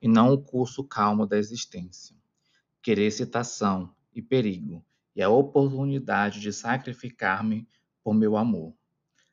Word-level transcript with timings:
e 0.00 0.08
não 0.08 0.32
o 0.32 0.38
curso 0.38 0.84
calmo 0.84 1.26
da 1.26 1.38
existência. 1.38 2.14
Querer 2.82 3.06
excitação 3.06 3.94
e 4.14 4.20
perigo 4.20 4.84
e 5.16 5.22
a 5.22 5.28
oportunidade 5.28 6.40
de 6.40 6.52
sacrificar-me 6.52 7.66
por 8.02 8.14
meu 8.14 8.36
amor. 8.36 8.74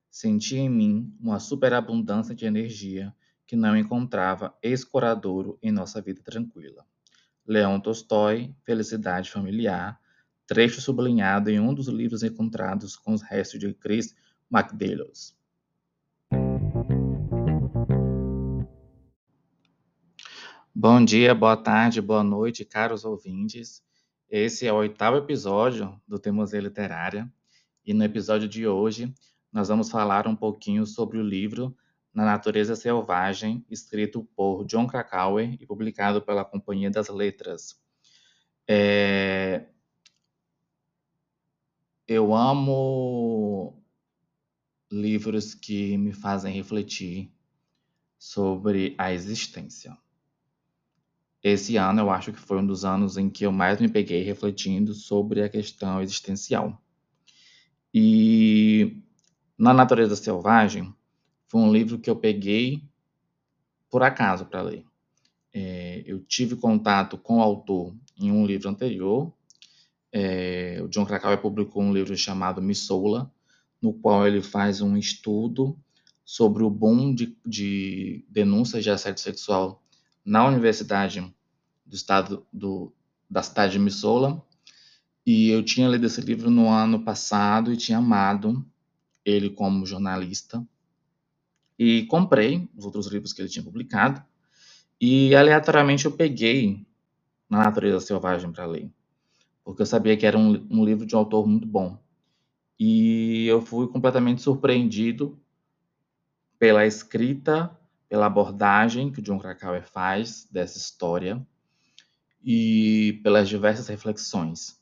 Senti 0.09 0.57
em 0.57 0.69
mim 0.69 1.13
uma 1.19 1.39
superabundância 1.39 2.35
de 2.35 2.45
energia 2.45 3.13
que 3.45 3.55
não 3.55 3.75
encontrava 3.75 4.55
escoradouro 4.63 5.57
em 5.61 5.71
nossa 5.71 6.01
vida 6.01 6.21
tranquila. 6.23 6.85
Leão 7.45 7.79
Tolstói, 7.81 8.55
Felicidade 8.63 9.29
Familiar, 9.29 9.99
trecho 10.47 10.79
sublinhado 10.79 11.49
em 11.49 11.59
um 11.59 11.73
dos 11.73 11.87
livros 11.87 12.23
encontrados 12.23 12.95
com 12.95 13.13
os 13.13 13.21
restos 13.21 13.59
de 13.59 13.73
Chris 13.73 14.15
McDaniels. 14.51 15.35
Bom 20.83 21.05
dia, 21.05 21.35
boa 21.35 21.55
tarde, 21.55 22.01
boa 22.01 22.23
noite, 22.23 22.65
caros 22.65 23.05
ouvintes. 23.05 23.83
Esse 24.27 24.65
é 24.65 24.73
o 24.73 24.77
oitavo 24.77 25.15
episódio 25.15 26.01
do 26.07 26.17
Teimosia 26.17 26.59
Literária 26.59 27.31
e 27.85 27.93
no 27.93 28.03
episódio 28.03 28.47
de 28.47 28.67
hoje 28.67 29.13
nós 29.53 29.67
vamos 29.67 29.91
falar 29.91 30.25
um 30.25 30.35
pouquinho 30.35 30.83
sobre 30.87 31.19
o 31.19 31.21
livro 31.21 31.77
Na 32.11 32.25
Natureza 32.25 32.75
Selvagem, 32.75 33.63
escrito 33.69 34.23
por 34.35 34.65
John 34.65 34.87
Krakauer 34.87 35.55
e 35.61 35.67
publicado 35.67 36.19
pela 36.19 36.43
Companhia 36.43 36.89
das 36.89 37.09
Letras. 37.09 37.79
É... 38.67 39.67
Eu 42.07 42.33
amo 42.33 43.79
livros 44.91 45.53
que 45.53 45.95
me 45.95 46.11
fazem 46.11 46.51
refletir 46.51 47.31
sobre 48.17 48.95
a 48.97 49.13
existência. 49.13 49.95
Esse 51.43 51.75
ano 51.75 52.01
eu 52.01 52.09
acho 52.11 52.31
que 52.31 52.39
foi 52.39 52.59
um 52.59 52.65
dos 52.65 52.85
anos 52.85 53.17
em 53.17 53.29
que 53.29 53.45
eu 53.45 53.51
mais 53.51 53.79
me 53.81 53.89
peguei 53.89 54.21
refletindo 54.21 54.93
sobre 54.93 55.41
a 55.41 55.49
questão 55.49 56.01
existencial. 56.01 56.79
E 57.93 58.97
Na 59.57 59.73
Natureza 59.73 60.15
Selvagem 60.15 60.93
foi 61.47 61.61
um 61.61 61.71
livro 61.71 61.99
que 61.99 62.09
eu 62.09 62.15
peguei 62.15 62.83
por 63.89 64.03
acaso 64.03 64.45
para 64.45 64.61
ler. 64.61 64.85
É, 65.53 66.03
eu 66.05 66.19
tive 66.23 66.55
contato 66.55 67.17
com 67.17 67.39
o 67.39 67.41
autor 67.41 67.93
em 68.17 68.31
um 68.31 68.45
livro 68.45 68.69
anterior. 68.69 69.33
É, 70.11 70.79
o 70.83 70.87
John 70.87 71.05
Krakauer 71.05 71.41
publicou 71.41 71.81
um 71.81 71.93
livro 71.93 72.15
chamado 72.15 72.61
Missoula, 72.61 73.31
no 73.81 73.93
qual 73.93 74.27
ele 74.27 74.41
faz 74.41 74.79
um 74.79 74.95
estudo 74.95 75.77
sobre 76.23 76.63
o 76.63 76.69
boom 76.69 77.13
de, 77.13 77.35
de 77.45 78.23
denúncias 78.29 78.83
de 78.83 78.89
assédio 78.89 79.21
sexual 79.21 79.83
na 80.23 80.45
Universidade 80.45 81.21
do 81.85 81.95
Estado 81.95 82.45
do, 82.51 82.93
da 83.29 83.43
cidade 83.43 83.73
de 83.73 83.79
Missoula. 83.79 84.41
E 85.25 85.49
eu 85.49 85.63
tinha 85.63 85.87
lido 85.87 86.05
esse 86.05 86.21
livro 86.21 86.49
no 86.49 86.69
ano 86.69 87.03
passado 87.03 87.71
e 87.71 87.77
tinha 87.77 87.97
amado 87.97 88.65
ele 89.23 89.49
como 89.49 89.85
jornalista. 89.85 90.65
E 91.77 92.05
comprei 92.05 92.69
os 92.75 92.85
outros 92.85 93.07
livros 93.07 93.33
que 93.33 93.41
ele 93.41 93.49
tinha 93.49 93.63
publicado. 93.63 94.23
E 94.99 95.35
aleatoriamente 95.35 96.05
eu 96.05 96.11
peguei 96.11 96.85
Na 97.49 97.59
Natureza 97.59 97.99
Selvagem 97.99 98.51
para 98.51 98.65
ler. 98.65 98.91
Porque 99.63 99.81
eu 99.81 99.85
sabia 99.85 100.17
que 100.17 100.25
era 100.25 100.37
um, 100.37 100.67
um 100.69 100.83
livro 100.83 101.05
de 101.05 101.15
um 101.15 101.19
autor 101.19 101.47
muito 101.47 101.67
bom. 101.67 101.99
E 102.79 103.45
eu 103.45 103.61
fui 103.61 103.87
completamente 103.87 104.41
surpreendido 104.41 105.39
pela 106.57 106.85
escrita 106.85 107.75
pela 108.11 108.25
abordagem 108.25 109.09
que 109.09 109.19
o 109.19 109.23
John 109.23 109.39
Krakauer 109.39 109.89
faz 109.89 110.45
dessa 110.51 110.77
história 110.77 111.41
e 112.43 113.21
pelas 113.23 113.47
diversas 113.47 113.87
reflexões 113.87 114.77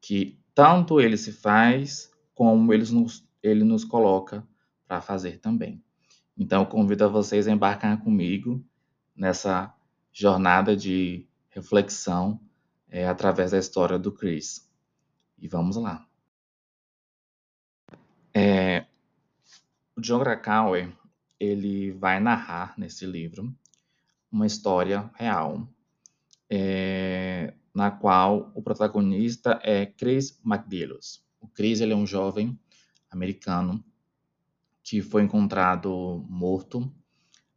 que 0.00 0.40
tanto 0.54 0.98
ele 0.98 1.18
se 1.18 1.30
faz 1.30 2.10
como 2.34 2.72
ele 2.72 2.90
nos, 2.90 3.22
ele 3.42 3.64
nos 3.64 3.84
coloca 3.84 4.42
para 4.88 5.02
fazer 5.02 5.40
também. 5.40 5.84
Então, 6.38 6.62
eu 6.62 6.66
convido 6.66 7.04
a 7.04 7.08
vocês 7.08 7.46
a 7.46 7.52
embarcar 7.52 8.02
comigo 8.02 8.64
nessa 9.14 9.70
jornada 10.10 10.74
de 10.74 11.28
reflexão 11.50 12.40
é, 12.88 13.06
através 13.06 13.50
da 13.50 13.58
história 13.58 13.98
do 13.98 14.10
Chris. 14.10 14.66
E 15.38 15.46
vamos 15.46 15.76
lá. 15.76 16.08
É, 18.32 18.86
o 19.94 20.00
John 20.00 20.20
Krakauer 20.20 20.90
ele 21.44 21.92
vai 21.92 22.20
narrar 22.20 22.74
nesse 22.78 23.06
livro 23.06 23.54
uma 24.30 24.46
história 24.46 25.10
real, 25.14 25.68
é, 26.50 27.54
na 27.72 27.90
qual 27.90 28.50
o 28.54 28.62
protagonista 28.62 29.60
é 29.62 29.86
Chris 29.86 30.40
McDelos. 30.44 31.24
O 31.40 31.46
Chris 31.46 31.80
ele 31.80 31.92
é 31.92 31.96
um 31.96 32.06
jovem 32.06 32.58
americano 33.10 33.84
que 34.82 35.00
foi 35.00 35.22
encontrado 35.22 36.24
morto 36.28 36.92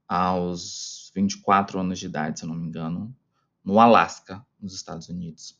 aos 0.08 1.12
24 1.16 1.80
anos 1.80 2.00
de 2.00 2.06
idade, 2.06 2.40
se 2.40 2.46
eu 2.46 2.50
não 2.50 2.56
me 2.56 2.68
engano, 2.68 3.16
no 3.64 3.80
Alasca, 3.80 4.46
nos 4.60 4.74
Estados 4.74 5.10
Unidos, 5.10 5.60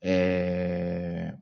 é... 0.00 1.36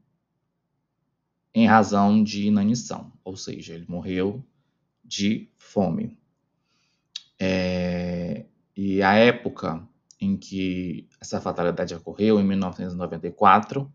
em 1.54 1.66
razão 1.66 2.24
de 2.24 2.46
inanição, 2.46 3.12
ou 3.22 3.36
seja, 3.36 3.74
ele 3.74 3.86
morreu 3.88 4.44
de 5.04 5.48
fome. 5.56 6.18
É, 7.38 8.46
e 8.76 9.02
a 9.02 9.14
época 9.14 9.86
em 10.20 10.36
que 10.36 11.08
essa 11.20 11.40
fatalidade 11.40 11.94
ocorreu, 11.94 12.38
em 12.38 12.44
1994, 12.44 13.92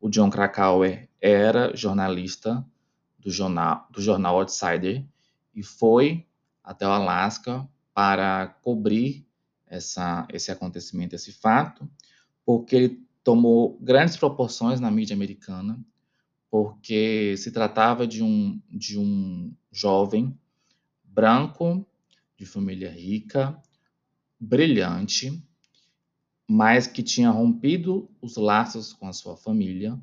o 0.00 0.08
John 0.08 0.30
Krakauer 0.30 1.08
era 1.20 1.76
jornalista 1.76 2.66
do 3.18 3.30
jornal, 3.30 3.86
do 3.90 4.00
jornal 4.00 4.38
Outsider 4.38 5.04
e 5.54 5.62
foi 5.62 6.26
até 6.62 6.86
o 6.86 6.90
Alasca 6.90 7.68
para 7.92 8.46
cobrir 8.62 9.26
essa, 9.66 10.26
esse 10.32 10.50
acontecimento, 10.50 11.14
esse 11.14 11.32
fato, 11.32 11.88
porque 12.44 12.76
ele 12.76 13.06
tomou 13.22 13.78
grandes 13.80 14.16
proporções 14.16 14.80
na 14.80 14.90
mídia 14.90 15.14
americana, 15.14 15.78
porque 16.50 17.36
se 17.36 17.50
tratava 17.50 18.06
de 18.06 18.22
um, 18.22 18.60
de 18.70 18.98
um 18.98 19.52
jovem 19.72 20.38
branco, 21.16 21.86
de 22.36 22.44
família 22.44 22.90
rica, 22.90 23.58
brilhante, 24.38 25.42
mas 26.46 26.86
que 26.86 27.02
tinha 27.02 27.30
rompido 27.30 28.10
os 28.20 28.36
laços 28.36 28.92
com 28.92 29.08
a 29.08 29.14
sua 29.14 29.34
família 29.34 29.98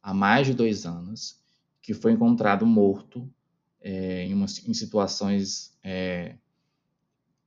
há 0.00 0.14
mais 0.14 0.46
de 0.46 0.54
dois 0.54 0.86
anos, 0.86 1.42
que 1.82 1.92
foi 1.92 2.12
encontrado 2.12 2.64
morto 2.64 3.28
é, 3.80 4.26
em, 4.26 4.32
uma, 4.32 4.46
em, 4.46 4.72
situações 4.72 5.76
é, 5.82 6.36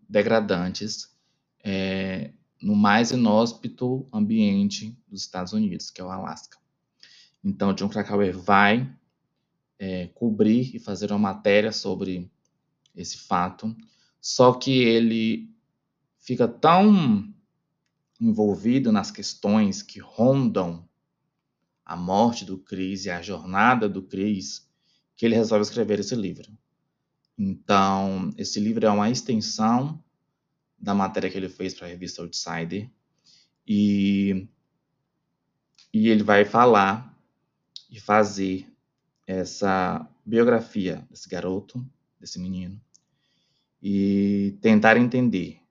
degradantes 0.10 1.10
é, 1.64 2.34
no 2.62 2.76
mais 2.76 3.12
inóspito 3.12 4.06
ambiente 4.12 4.98
dos 5.08 5.22
Estados 5.22 5.54
Unidos, 5.54 5.90
que 5.90 6.02
é 6.02 6.04
o 6.04 6.10
Alasca. 6.10 6.58
Então, 7.42 7.74
John 7.74 7.88
Krakauer 7.88 8.38
vai 8.38 8.94
é, 9.80 10.08
cobrir 10.08 10.76
e 10.76 10.80
fazer 10.80 11.10
uma 11.12 11.20
matéria 11.20 11.72
sobre 11.72 12.30
esse 12.98 13.18
fato, 13.20 13.76
só 14.20 14.54
que 14.54 14.72
ele 14.72 15.50
fica 16.18 16.48
tão 16.48 17.34
envolvido 18.20 18.92
nas 18.92 19.12
questões 19.12 19.82
que 19.82 20.00
rondam 20.00 20.88
a 21.86 21.96
morte 21.96 22.44
do 22.44 22.58
Cris 22.58 23.06
e 23.06 23.10
a 23.10 23.22
jornada 23.22 23.88
do 23.88 24.02
Cris, 24.02 24.68
que 25.16 25.26
ele 25.26 25.36
resolve 25.36 25.64
escrever 25.64 26.00
esse 26.00 26.16
livro. 26.16 26.52
Então, 27.38 28.34
esse 28.38 28.60
livro 28.60 28.86
é 28.86 28.90
uma 28.90 29.10
extensão 29.10 30.04
da 30.78 30.94
matéria 30.94 31.30
que 31.30 31.38
ele 31.38 31.50
fez 31.50 31.74
para 31.74 31.88
a 31.88 31.90
revista 31.90 32.22
Outsider 32.22 32.90
e, 33.66 34.48
e 35.94 36.10
ele 36.10 36.24
vai 36.24 36.46
falar 36.46 37.16
e 37.90 38.00
fazer 38.00 38.68
essa 39.26 40.08
biografia 40.26 41.08
desse 41.10 41.30
garoto, 41.30 41.86
desse 42.20 42.40
menino, 42.40 42.82
e 43.82 44.58
tentar 44.62 44.98
entender 44.98 45.62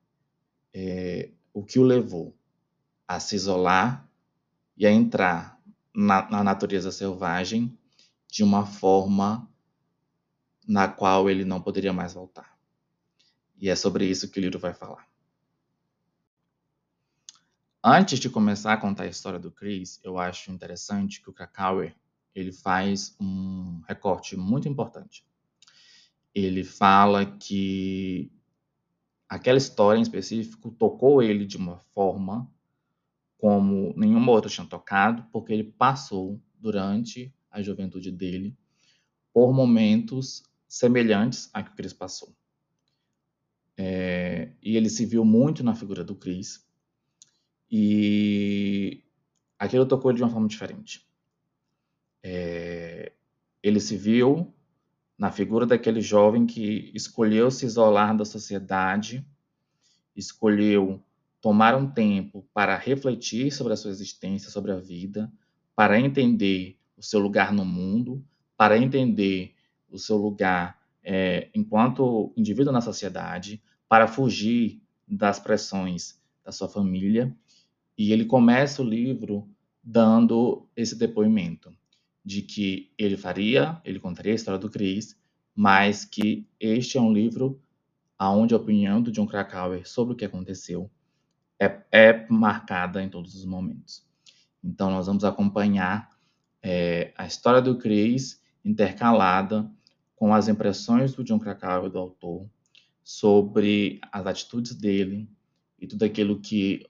é, 0.73 1.31
o 1.53 1.64
que 1.64 1.79
o 1.79 1.82
levou 1.82 2.37
a 3.06 3.19
se 3.19 3.37
isolar 3.37 4.08
e 4.76 4.87
a 4.87 4.91
entrar 4.91 5.61
na, 5.94 6.29
na 6.31 6.44
natureza 6.44 6.93
selvagem 6.93 7.76
de 8.29 8.44
uma 8.44 8.67
forma 8.67 9.50
na 10.67 10.88
qual 10.88 11.31
ele 11.31 11.44
não 11.44 11.61
poderia 11.61 11.93
mais 11.93 12.12
voltar. 12.12 12.58
E 13.58 13.70
é 13.70 13.76
sobre 13.76 14.05
isso 14.05 14.31
que 14.31 14.38
o 14.38 14.43
livro 14.43 14.59
vai 14.59 14.75
falar. 14.75 15.09
Antes 17.82 18.19
de 18.19 18.29
começar 18.29 18.73
a 18.73 18.76
contar 18.76 19.05
a 19.05 19.09
história 19.09 19.38
do 19.38 19.50
Chris, 19.50 20.00
eu 20.02 20.19
acho 20.19 20.50
interessante 20.50 21.23
que 21.23 21.31
o 21.31 21.32
Krakauer 21.32 21.94
ele 22.35 22.52
faz 22.52 23.17
um 23.19 23.81
recorte 23.87 24.37
muito 24.37 24.69
importante 24.69 25.25
ele 26.37 26.62
fala 26.62 27.25
que 27.25 28.31
aquela 29.27 29.56
história 29.56 29.99
em 29.99 30.03
específico 30.03 30.71
tocou 30.71 31.23
ele 31.23 31.47
de 31.47 31.56
uma 31.56 31.79
forma 31.79 32.53
como 33.38 33.94
nenhuma 33.97 34.33
outra 34.33 34.50
tinha 34.50 34.67
tocado, 34.67 35.27
porque 35.33 35.50
ele 35.50 35.65
passou 35.65 36.38
durante 36.59 37.35
a 37.50 37.62
juventude 37.62 38.12
dele 38.12 38.55
por 39.33 39.50
momentos 39.55 40.43
semelhantes 40.69 41.49
a 41.55 41.62
que 41.62 41.71
o 41.71 41.75
Chris 41.75 41.94
passou. 41.94 42.37
É, 43.75 44.53
e 44.62 44.77
ele 44.77 44.91
se 44.91 45.06
viu 45.06 45.25
muito 45.25 45.65
na 45.65 45.75
figura 45.75 46.05
do 46.05 46.15
Chris. 46.15 46.67
E 47.71 49.03
aquilo 49.59 49.87
tocou 49.87 50.11
ele 50.11 50.19
de 50.19 50.23
uma 50.23 50.31
forma 50.31 50.49
diferente. 50.49 51.06
É, 52.23 53.12
ele 53.62 53.81
se 53.81 53.97
viu 53.97 54.55
na 55.19 55.31
figura 55.31 55.65
daquele 55.65 56.01
jovem 56.01 56.47
que 56.47 56.91
escolheu 56.95 57.51
se 57.51 57.65
isolar 57.65 58.17
da 58.17 58.25
sociedade, 58.25 59.27
escolheu 60.15 61.03
tomar 61.41 61.75
um 61.75 61.89
tempo 61.89 62.47
para 62.53 62.77
refletir 62.77 63.53
sobre 63.53 63.73
a 63.73 63.77
sua 63.77 63.91
existência, 63.91 64.51
sobre 64.51 64.73
a 64.73 64.77
vida, 64.77 65.33
para 65.75 65.99
entender 65.99 66.79
o 66.97 67.03
seu 67.03 67.21
lugar 67.21 67.53
no 67.53 67.65
mundo, 67.65 68.25
para 68.57 68.79
entender 68.79 69.55
o 69.91 69.99
seu 69.99 70.17
lugar 70.17 70.79
é, 71.03 71.49
enquanto 71.55 72.33
indivíduo 72.37 72.73
na 72.73 72.81
sociedade, 72.81 73.62
para 73.89 74.09
fugir 74.09 74.83
das 75.07 75.39
pressões 75.39 76.21
da 76.45 76.51
sua 76.51 76.69
família. 76.69 77.35
E 77.97 78.12
ele 78.12 78.25
começa 78.25 78.83
o 78.83 78.85
livro 78.85 79.49
dando 79.83 80.67
esse 80.75 80.97
depoimento 80.97 81.73
de 82.26 82.43
que 82.43 82.93
ele 82.99 83.17
faria, 83.17 83.81
ele 83.84 84.00
contaria 84.00 84.32
a 84.32 84.34
história 84.34 84.58
do 84.58 84.69
Chris, 84.69 85.17
mas 85.55 86.05
que 86.05 86.44
este 86.58 86.99
é 86.99 87.00
um 87.00 87.12
livro 87.12 87.62
onde 88.20 88.52
a 88.52 88.56
opinião 88.56 89.00
do 89.00 89.12
John 89.12 89.28
Krakauer 89.28 89.88
sobre 89.88 90.12
o 90.14 90.17
que 90.17 90.25
aconteceu 90.25 90.90
é, 91.61 91.82
é 91.93 92.26
marcada 92.28 93.00
em 93.00 93.08
todos 93.08 93.37
os 93.37 93.44
momentos. 93.44 94.05
Então, 94.62 94.90
nós 94.90 95.06
vamos 95.06 95.23
acompanhar 95.23 96.11
é, 96.61 97.14
a 97.17 97.26
história 97.26 97.62
do 97.62 97.78
Chris 97.78 98.43
intercalada 98.64 99.70
com 100.17 100.34
as 100.34 100.49
impressões 100.49 101.14
do 101.14 101.23
John 101.23 101.38
Krakauer, 101.38 101.88
do 101.88 101.99
autor, 101.99 102.50
sobre 103.05 104.00
as 104.11 104.26
atitudes 104.26 104.75
dele 104.75 105.31
e 105.78 105.87
tudo 105.87 106.05
aquilo 106.05 106.40
que 106.40 106.84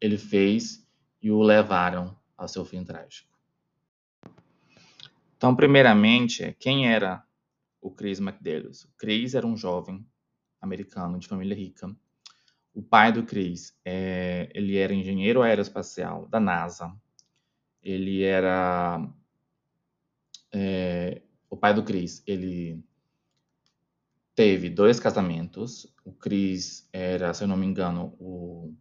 ele 0.00 0.18
fez 0.18 0.84
e 1.22 1.30
o 1.30 1.40
levaram 1.42 2.18
ao 2.36 2.48
seu 2.48 2.64
fim 2.64 2.82
trágico. 2.82 3.37
Então, 5.38 5.54
primeiramente, 5.54 6.56
quem 6.58 6.92
era 6.92 7.24
o 7.80 7.92
Chris 7.92 8.18
McDaniels? 8.18 8.84
O 8.84 8.92
Chris 8.98 9.34
era 9.34 9.46
um 9.46 9.56
jovem 9.56 10.04
americano 10.60 11.16
de 11.16 11.28
família 11.28 11.56
rica. 11.56 11.94
O 12.74 12.82
pai 12.82 13.12
do 13.12 13.24
Chris, 13.24 13.72
é, 13.84 14.50
ele 14.52 14.76
era 14.76 14.92
engenheiro 14.92 15.40
aeroespacial 15.40 16.26
da 16.26 16.40
NASA. 16.40 16.92
Ele 17.80 18.24
era 18.24 19.00
é, 20.52 21.22
o 21.48 21.56
pai 21.56 21.72
do 21.72 21.84
Chris, 21.84 22.20
ele 22.26 22.84
teve 24.34 24.68
dois 24.68 24.98
casamentos. 24.98 25.86
O 26.04 26.12
Chris 26.12 26.88
era, 26.92 27.32
se 27.32 27.44
eu 27.44 27.48
não 27.48 27.56
me 27.56 27.64
engano, 27.66 28.16
o 28.18 28.74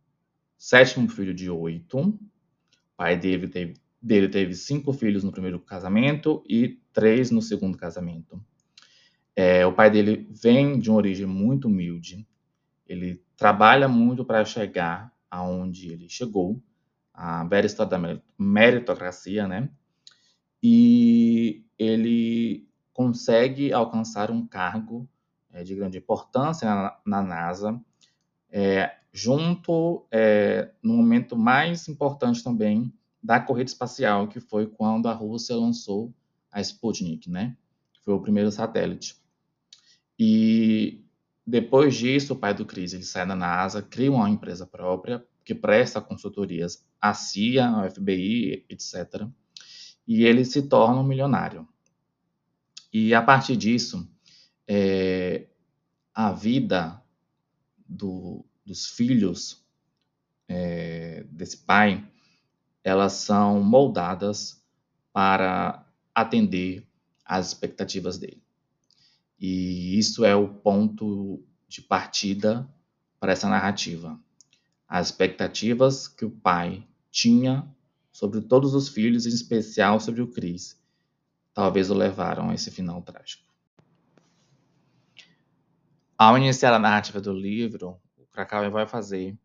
sétimo 0.58 1.08
filho 1.08 1.36
de 1.36 1.52
oito. 1.52 2.00
O 2.00 2.20
pai 2.98 3.16
dele 3.16 3.48
teve, 3.48 3.76
dele 4.02 4.30
teve 4.30 4.54
cinco 4.54 4.94
filhos 4.94 5.24
no 5.24 5.32
primeiro 5.32 5.60
casamento 5.60 6.44
e 6.48 6.80
três 6.94 7.32
no 7.32 7.42
segundo 7.42 7.78
casamento. 7.78 8.42
É, 9.36 9.66
o 9.66 9.74
pai 9.74 9.90
dele 9.90 10.28
vem 10.32 10.80
de 10.80 10.90
uma 10.90 10.98
origem 10.98 11.26
muito 11.26 11.68
humilde. 11.68 12.28
Ele 12.88 13.24
trabalha 13.36 13.88
muito 13.88 14.26
para 14.26 14.44
chegar 14.46 15.14
aonde 15.30 15.92
ele 15.92 16.10
chegou, 16.10 16.62
a 17.14 17.44
velha 17.44 17.66
história 17.66 17.90
da 17.98 18.22
meritocracia, 18.38 19.48
né? 19.48 19.70
E 20.62 21.64
ele 21.78 22.68
consegue 22.94 23.72
alcançar 23.72 24.32
um 24.32 24.46
cargo 24.46 25.08
é, 25.52 25.64
de 25.64 25.76
grande 25.76 25.98
importância 25.98 26.68
na, 26.68 26.98
na 27.06 27.22
NASA, 27.22 27.80
é, 28.50 28.96
junto 29.12 30.08
é, 30.12 30.72
no 30.82 30.94
momento 30.94 31.36
mais 31.36 31.88
importante 31.88 32.44
também 32.44 32.94
da 33.28 33.42
corrida 33.42 33.70
espacial, 33.70 34.30
que 34.30 34.40
foi 34.40 34.68
quando 34.68 35.10
a 35.10 35.14
Rússia 35.14 35.54
lançou 35.54 36.14
a 36.50 36.62
Sputnik, 36.62 37.30
né? 37.30 37.58
Foi 38.02 38.14
o 38.14 38.22
primeiro 38.22 38.50
satélite. 38.50 39.18
E 40.18 41.04
depois 41.46 41.94
disso, 41.94 42.32
o 42.32 42.38
pai 42.38 42.54
do 42.54 42.66
Chris 42.66 42.94
ele 42.94 43.04
sai 43.04 43.28
da 43.28 43.36
NASA, 43.36 43.82
cria 43.82 44.10
uma 44.10 44.30
empresa 44.30 44.66
própria 44.66 45.28
que 45.44 45.54
presta 45.54 46.00
consultorias 46.00 46.88
à 47.02 47.14
CIA, 47.14 47.68
ao 47.68 47.92
FBI, 47.92 48.66
etc. 48.70 49.28
E 50.08 50.24
ele 50.24 50.46
se 50.46 50.62
torna 50.62 51.02
um 51.02 51.04
milionário. 51.04 51.68
E 52.94 53.14
a 53.14 53.22
partir 53.22 53.58
disso, 53.58 54.10
é, 54.66 55.48
a 56.14 56.32
vida 56.32 57.04
do, 57.86 58.46
dos 58.66 58.88
filhos 58.88 59.68
é, 60.48 61.26
desse 61.30 61.58
pai, 61.58 62.10
elas 62.88 63.14
são 63.14 63.62
moldadas 63.62 64.64
para 65.12 65.86
atender 66.16 66.88
às 67.26 67.48
expectativas 67.48 68.18
dele. 68.18 68.42
E 69.38 70.00
isso 70.00 70.24
é 70.24 70.34
o 70.34 70.48
ponto 70.48 71.44
de 71.68 71.82
partida 71.82 72.66
para 73.20 73.34
essa 73.34 73.50
narrativa. 73.50 74.18
As 74.88 75.08
expectativas 75.08 76.08
que 76.08 76.24
o 76.24 76.32
pai 76.32 76.88
tinha 77.12 77.68
sobre 78.10 78.40
todos 78.40 78.74
os 78.74 78.88
filhos, 78.88 79.26
em 79.26 79.30
especial 79.30 80.00
sobre 80.00 80.22
o 80.22 80.28
Cris, 80.28 80.82
talvez 81.54 81.90
o 81.90 81.94
levaram 81.94 82.50
a 82.50 82.54
esse 82.54 82.72
final 82.72 83.02
trágico. 83.02 83.44
Ao 86.18 86.38
iniciar 86.38 86.74
a 86.74 86.80
narrativa 86.80 87.20
do 87.20 87.34
livro, 87.34 88.00
o 88.18 88.26
Krakauer 88.28 88.72
vai 88.72 88.88
fazer 88.88 89.38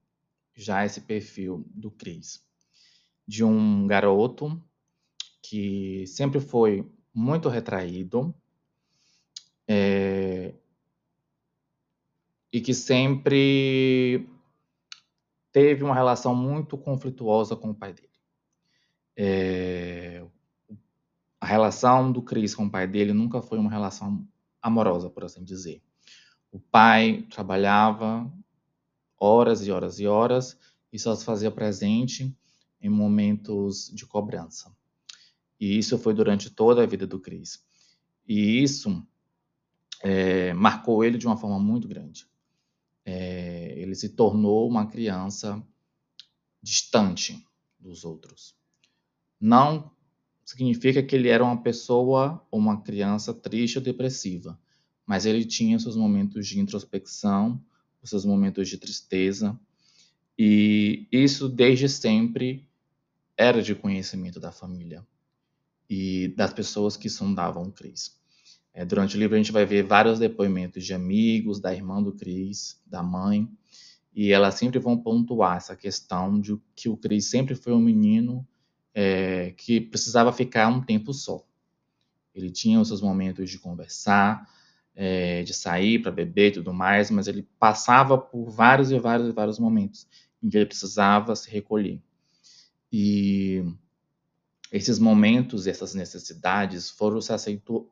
já 0.55 0.87
esse 0.87 1.01
perfil 1.01 1.67
do 1.75 1.91
Chris, 1.91 2.41
de 3.27 3.45
um 3.45 3.87
garoto 3.87 4.63
que 5.43 6.07
sempre 6.07 6.41
foi 6.41 6.91
muito 7.15 7.49
retraído 7.49 8.35
é, 9.69 10.55
e 12.53 12.61
que 12.61 12.75
sempre 12.75 14.29
teve 15.51 15.85
uma 15.85 15.95
relação 15.95 16.35
muito 16.35 16.77
conflituosa 16.77 17.55
com 17.55 17.71
o 17.71 17.75
pai 17.75 17.93
dele. 17.93 18.09
É, 19.17 20.25
a 21.41 21.47
relação 21.47 22.11
do 22.11 22.23
Chris 22.23 22.55
com 22.55 22.65
o 22.65 22.71
pai 22.71 22.87
dele 22.87 23.13
nunca 23.13 23.43
foi 23.43 23.59
uma 23.59 23.71
relação 23.71 24.27
amorosa, 24.61 25.11
por 25.11 25.25
assim 25.25 25.43
dizer. 25.43 25.83
O 26.51 26.61
pai 26.61 27.27
trabalhava 27.31 28.31
horas 29.19 29.67
e 29.67 29.71
horas 29.71 29.99
e 29.99 30.07
horas 30.07 30.59
e 30.93 30.99
só 30.99 31.15
se 31.15 31.25
fazia 31.25 31.51
presente 31.51 32.35
em 32.83 32.89
momentos 32.89 33.91
de 33.95 34.05
cobrança. 34.05 34.75
E 35.59 35.79
isso 35.79 35.97
foi 35.97 36.13
durante 36.13 36.51
toda 36.51 36.83
a 36.83 36.87
vida 36.87 37.07
do 37.07 37.21
Cris. 37.21 37.65
E 38.29 38.63
isso 38.63 39.07
é, 40.03 40.53
marcou 40.53 41.05
ele 41.05 41.17
de 41.17 41.27
uma 41.27 41.37
forma 41.37 41.59
muito 41.59 41.87
grande. 41.87 42.27
É, 43.05 43.75
ele 43.79 43.95
se 43.95 44.11
tornou 44.11 44.69
uma 44.69 44.87
criança 44.87 45.65
distante 46.61 47.45
dos 47.79 48.05
outros. 48.05 48.57
Não 49.41 49.91
significa 50.45 51.03
que 51.03 51.15
ele 51.15 51.29
era 51.29 51.45
uma 51.45 51.63
pessoa 51.63 52.45
ou 52.51 52.59
uma 52.59 52.83
criança 52.83 53.33
triste 53.33 53.79
ou 53.79 53.85
depressiva, 53.85 54.59
mas 55.07 55.27
ele 55.27 55.45
tinha 55.45 55.79
seus 55.79 55.97
momentos 55.97 56.47
de 56.47 56.61
introspecção, 56.61 57.63
os 58.03 58.11
seus 58.11 58.25
momentos 58.25 58.69
de 58.69 58.79
tristeza, 58.79 59.59
e 60.39 61.07
isso 61.13 61.49
desde 61.49 61.89
sempre 61.89 62.67
era 63.37 63.63
de 63.63 63.75
conhecimento 63.75 64.39
da 64.39 64.53
família 64.53 65.07
e 65.89 66.29
das 66.37 66.53
pessoas 66.53 66.97
que 66.97 67.09
sondavam 67.09 67.65
o 67.65 67.73
Cris. 67.73 68.21
É, 68.75 68.85
durante 68.85 69.17
o 69.17 69.19
livro 69.19 69.35
a 69.35 69.39
gente 69.39 69.53
vai 69.53 69.67
ver 69.67 69.83
vários 69.83 70.19
depoimentos 70.19 70.85
de 70.85 70.95
amigos, 70.95 71.61
da 71.61 71.75
irmã 71.75 72.03
do 72.03 72.13
Cris, 72.13 72.81
da 72.87 73.03
mãe, 73.03 73.49
e 74.15 74.33
elas 74.33 74.55
sempre 74.55 74.79
vão 74.79 74.97
pontuar 74.97 75.57
essa 75.57 75.77
questão 75.77 76.41
de 76.41 76.59
que 76.75 76.89
o 76.89 76.97
Cris 76.97 77.29
sempre 77.29 77.55
foi 77.55 77.73
um 77.73 77.81
menino 77.81 78.47
é, 78.95 79.53
que 79.57 79.81
precisava 79.81 80.33
ficar 80.33 80.69
um 80.69 80.81
tempo 80.81 81.13
só. 81.13 81.47
Ele 82.35 82.51
tinha 82.51 82.81
os 82.81 82.89
seus 82.89 83.03
momentos 83.03 83.51
de 83.51 83.59
conversar, 83.59 84.49
é, 84.95 85.43
de 85.43 85.55
sair 85.55 86.01
para 86.01 86.11
beber 86.11 86.49
e 86.49 86.53
tudo 86.53 86.73
mais, 86.73 87.11
mas 87.11 87.27
ele 87.27 87.47
passava 87.59 88.17
por 88.17 88.51
vários 88.51 88.91
e 88.91 88.99
vários 88.99 89.29
e 89.29 89.33
vários 89.33 89.59
momentos 89.59 90.07
em 90.43 90.49
que 90.49 90.57
ele 90.57 90.67
precisava 90.67 91.35
se 91.37 91.51
recolher. 91.51 92.01
E 92.93 93.65
esses 94.71 94.99
momentos, 94.99 95.67
essas 95.67 95.95
necessidades 95.95 96.91
foram 96.91 97.21
se 97.21 97.33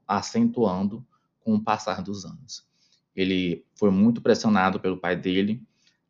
acentuando 0.07 1.07
com 1.40 1.54
o 1.54 1.62
passar 1.62 2.02
dos 2.02 2.25
anos. 2.25 2.69
ele 3.16 3.64
foi 3.75 3.90
muito 3.90 4.21
pressionado 4.21 4.78
pelo 4.78 4.97
pai 4.97 5.16
dele 5.16 5.62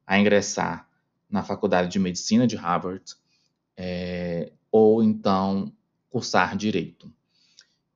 a 0.07 0.19
ingressar 0.19 0.89
na 1.29 1.43
faculdade 1.43 1.89
de 1.89 1.99
medicina 1.99 2.47
de 2.47 2.57
Harvard 2.57 3.15
é, 3.77 4.53
ou 4.71 5.03
então 5.03 5.73
cursar 6.11 6.57
direito. 6.57 7.11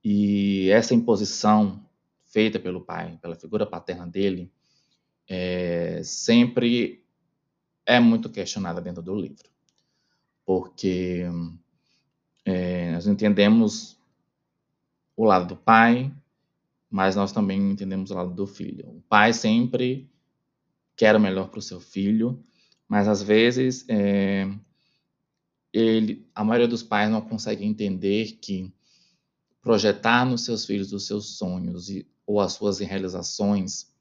E 0.03 0.69
essa 0.69 0.93
imposição 0.93 1.85
feita 2.25 2.59
pelo 2.59 2.81
pai, 2.81 3.17
pela 3.21 3.35
figura 3.35 3.65
paterna 3.65 4.07
dele, 4.07 4.51
é, 5.27 6.01
sempre 6.03 7.03
é 7.85 7.99
muito 7.99 8.29
questionada 8.29 8.81
dentro 8.81 9.01
do 9.01 9.15
livro, 9.15 9.49
porque 10.45 11.23
é, 12.45 12.91
nós 12.91 13.07
entendemos 13.07 13.97
o 15.17 15.25
lado 15.25 15.47
do 15.47 15.55
pai, 15.55 16.13
mas 16.89 17.15
nós 17.15 17.31
também 17.31 17.71
entendemos 17.71 18.11
o 18.11 18.15
lado 18.15 18.33
do 18.33 18.45
filho. 18.45 18.87
O 18.89 19.01
pai 19.09 19.33
sempre 19.33 20.09
quer 20.95 21.15
o 21.15 21.19
melhor 21.19 21.49
para 21.49 21.59
o 21.59 21.63
seu 21.63 21.79
filho, 21.79 22.43
mas 22.87 23.07
às 23.07 23.21
vezes 23.21 23.85
é, 23.89 24.47
ele, 25.73 26.29
a 26.33 26.43
maioria 26.43 26.67
dos 26.67 26.83
pais 26.83 27.09
não 27.09 27.21
consegue 27.21 27.65
entender 27.65 28.33
que 28.33 28.71
projetar 29.61 30.25
nos 30.25 30.45
seus 30.45 30.65
filhos 30.65 30.93
os 30.93 31.07
seus 31.07 31.37
sonhos 31.37 31.89
e, 31.89 32.07
ou 32.25 32.39
as 32.39 32.53
suas 32.53 32.79
realizações 32.79 33.91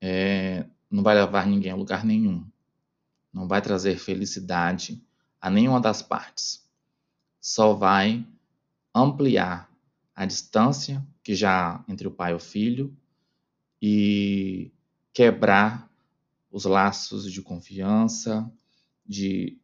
é, 0.00 0.66
não 0.90 1.02
vai 1.02 1.14
levar 1.14 1.46
ninguém 1.46 1.70
a 1.70 1.76
lugar 1.76 2.04
nenhum. 2.04 2.44
Não 3.32 3.48
vai 3.48 3.62
trazer 3.62 3.98
felicidade 3.98 5.02
a 5.44 5.50
nenhuma 5.50 5.78
das 5.78 6.00
partes. 6.00 6.66
Só 7.38 7.74
vai 7.74 8.26
ampliar 8.94 9.70
a 10.16 10.24
distância 10.24 11.06
que 11.22 11.34
já 11.34 11.84
entre 11.86 12.08
o 12.08 12.10
pai 12.10 12.32
e 12.32 12.34
o 12.34 12.40
filho 12.40 12.96
e 13.80 14.72
quebrar 15.12 15.86
os 16.50 16.64
laços 16.64 17.30
de 17.30 17.42
confiança, 17.42 18.50
de 19.04 19.58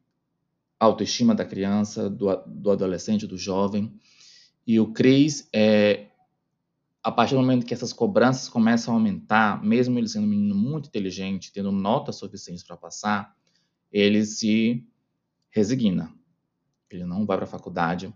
autoestima 0.78 1.34
da 1.34 1.46
criança, 1.46 2.10
do, 2.10 2.26
do 2.46 2.70
adolescente, 2.70 3.26
do 3.26 3.38
jovem. 3.38 3.98
E 4.66 4.78
o 4.78 4.92
Cris 4.92 5.48
é 5.50 6.08
a 7.02 7.10
partir 7.10 7.36
do 7.36 7.40
momento 7.40 7.64
que 7.64 7.72
essas 7.72 7.94
cobranças 7.94 8.50
começam 8.50 8.92
a 8.92 8.98
aumentar, 8.98 9.64
mesmo 9.64 9.98
ele 9.98 10.08
sendo 10.08 10.26
um 10.26 10.30
menino 10.30 10.54
muito 10.54 10.88
inteligente, 10.88 11.50
tendo 11.50 11.72
notas 11.72 12.16
suficientes 12.16 12.62
para 12.62 12.76
passar, 12.76 13.34
ele 13.90 14.26
se 14.26 14.86
resigna. 15.50 16.12
Ele 16.90 17.04
não 17.04 17.26
vai 17.26 17.36
para 17.36 17.44
a 17.44 17.50
faculdade 17.50 18.12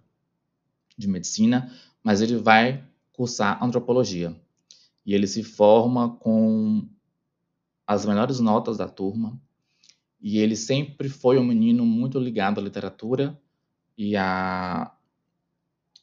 de 0.96 1.08
medicina, 1.08 1.72
mas 2.02 2.20
ele 2.20 2.36
vai 2.36 2.84
cursar 3.12 3.62
antropologia. 3.62 4.34
E 5.04 5.14
ele 5.14 5.26
se 5.26 5.42
forma 5.42 6.16
com 6.16 6.88
as 7.86 8.06
melhores 8.06 8.40
notas 8.40 8.76
da 8.76 8.88
turma. 8.88 9.40
E 10.20 10.38
ele 10.38 10.56
sempre 10.56 11.08
foi 11.08 11.38
um 11.38 11.44
menino 11.44 11.84
muito 11.84 12.18
ligado 12.18 12.58
à 12.58 12.62
literatura 12.62 13.38
e 13.96 14.16
à, 14.16 14.96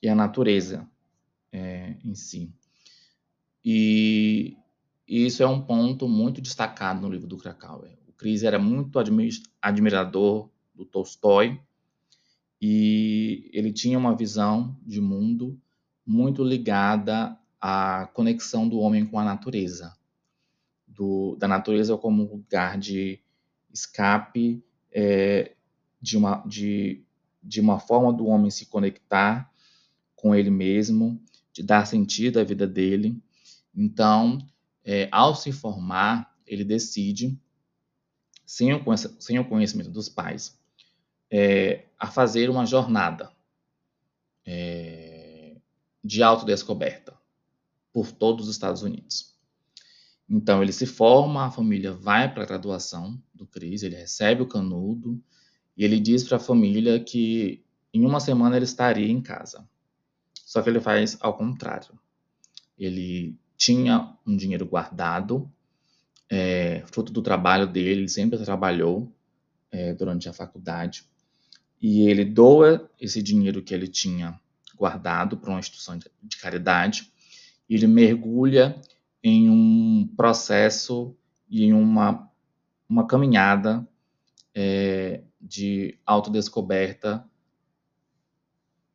e 0.01 0.07
à 0.07 0.13
natureza 0.13 0.87
é, 1.51 1.95
em 2.03 2.13
si. 2.13 2.53
E, 3.65 4.57
e 5.07 5.25
isso 5.25 5.41
é 5.41 5.47
um 5.47 5.61
ponto 5.61 6.07
muito 6.07 6.39
destacado 6.39 7.01
no 7.01 7.09
livro 7.09 7.27
do 7.27 7.37
Krakauer. 7.37 7.97
O 8.07 8.13
Cris 8.13 8.43
era 8.43 8.59
muito 8.59 8.99
admirador 9.59 10.50
do 10.73 10.85
Tolstói 10.85 11.59
e 12.61 13.49
ele 13.51 13.73
tinha 13.73 13.97
uma 13.97 14.15
visão 14.15 14.77
de 14.85 15.01
mundo 15.01 15.59
muito 16.05 16.43
ligada 16.43 17.37
à 17.59 18.07
conexão 18.13 18.69
do 18.69 18.79
homem 18.79 19.05
com 19.05 19.17
a 19.17 19.25
natureza, 19.25 19.97
do, 20.87 21.35
da 21.37 21.47
natureza 21.47 21.97
como 21.97 22.23
lugar 22.23 22.77
de 22.77 23.19
escape 23.73 24.63
é, 24.91 25.55
de, 25.99 26.17
uma, 26.17 26.43
de, 26.45 27.03
de 27.41 27.59
uma 27.59 27.79
forma 27.79 28.13
do 28.13 28.27
homem 28.27 28.51
se 28.51 28.67
conectar 28.67 29.51
com 30.15 30.35
ele 30.35 30.51
mesmo, 30.51 31.19
de 31.51 31.63
dar 31.63 31.85
sentido 31.87 32.39
à 32.39 32.43
vida 32.43 32.67
dele. 32.67 33.19
Então, 33.73 34.37
é, 34.83 35.09
ao 35.11 35.33
se 35.33 35.51
formar, 35.51 36.35
ele 36.45 36.63
decide, 36.63 37.39
sem 38.45 38.73
o, 38.73 38.83
sem 39.19 39.39
o 39.39 39.45
conhecimento 39.45 39.89
dos 39.89 40.09
pais, 40.09 40.60
é, 41.31 41.85
a 41.97 42.07
fazer 42.07 42.49
uma 42.49 42.65
jornada 42.65 43.31
é, 44.45 45.55
de 46.03 46.21
autodescoberta 46.21 47.17
por 47.93 48.11
todos 48.11 48.47
os 48.47 48.55
Estados 48.55 48.83
Unidos. 48.83 49.33
Então, 50.29 50.61
ele 50.61 50.71
se 50.71 50.85
forma, 50.85 51.45
a 51.45 51.51
família 51.51 51.93
vai 51.93 52.33
para 52.33 52.43
a 52.43 52.45
graduação 52.45 53.21
do 53.33 53.45
Cris, 53.45 53.83
ele 53.83 53.95
recebe 53.95 54.41
o 54.41 54.47
canudo 54.47 55.21
e 55.75 55.83
ele 55.83 55.99
diz 55.99 56.23
para 56.23 56.37
a 56.37 56.39
família 56.39 56.99
que 56.99 57.63
em 57.93 58.05
uma 58.05 58.19
semana 58.19 58.55
ele 58.55 58.65
estaria 58.65 59.09
em 59.09 59.21
casa. 59.21 59.67
Só 60.33 60.61
que 60.61 60.69
ele 60.69 60.79
faz 60.79 61.17
ao 61.21 61.35
contrário. 61.35 61.99
Ele 62.77 63.37
tinha 63.57 64.17
um 64.25 64.35
dinheiro 64.35 64.65
guardado, 64.65 65.51
é, 66.29 66.83
fruto 66.87 67.11
do 67.11 67.21
trabalho 67.21 67.67
dele, 67.67 68.01
ele 68.01 68.09
sempre 68.09 68.39
trabalhou 68.39 69.13
é, 69.69 69.93
durante 69.93 70.29
a 70.29 70.33
faculdade, 70.33 71.05
e 71.81 72.07
ele 72.07 72.23
doa 72.23 72.89
esse 72.99 73.21
dinheiro 73.23 73.63
que 73.63 73.73
ele 73.73 73.87
tinha 73.87 74.39
guardado 74.75 75.37
para 75.37 75.49
uma 75.49 75.59
instituição 75.59 75.97
de, 75.97 76.09
de 76.21 76.37
caridade, 76.37 77.11
ele 77.69 77.87
mergulha 77.87 78.79
em 79.23 79.49
um 79.49 80.07
processo 80.15 81.15
e 81.49 81.63
em 81.63 81.73
uma, 81.73 82.29
uma 82.87 83.05
caminhada 83.07 83.87
é, 84.53 85.23
de 85.39 85.97
autodescoberta 86.05 87.23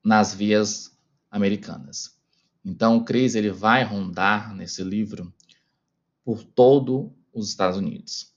nas 0.04 0.34
vias 0.34 0.96
americanas. 1.30 2.16
Então, 2.64 2.96
o 2.96 3.04
Cris 3.04 3.34
ele 3.36 3.50
vai 3.50 3.84
rondar 3.84 4.54
nesse 4.54 4.82
livro 4.82 5.32
por 6.24 6.42
todo 6.42 7.12
os 7.32 7.48
Estados 7.48 7.78
Unidos, 7.78 8.34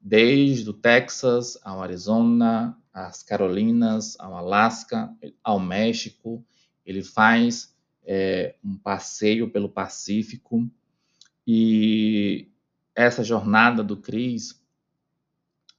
desde 0.00 0.70
o 0.70 0.72
Texas 0.72 1.58
ao 1.64 1.82
Arizona, 1.82 2.77
as 2.92 3.22
Carolinas, 3.22 4.18
ao 4.18 4.36
Alasca, 4.36 5.14
ao 5.42 5.60
México. 5.60 6.44
Ele 6.84 7.02
faz 7.02 7.74
é, 8.04 8.54
um 8.64 8.76
passeio 8.76 9.50
pelo 9.50 9.68
Pacífico 9.68 10.68
e 11.46 12.48
essa 12.94 13.22
jornada 13.22 13.82
do 13.82 13.96
Cris 13.96 14.60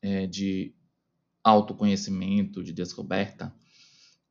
é, 0.02 0.26
de 0.26 0.74
autoconhecimento, 1.44 2.64
de 2.64 2.74
descoberta, 2.74 3.54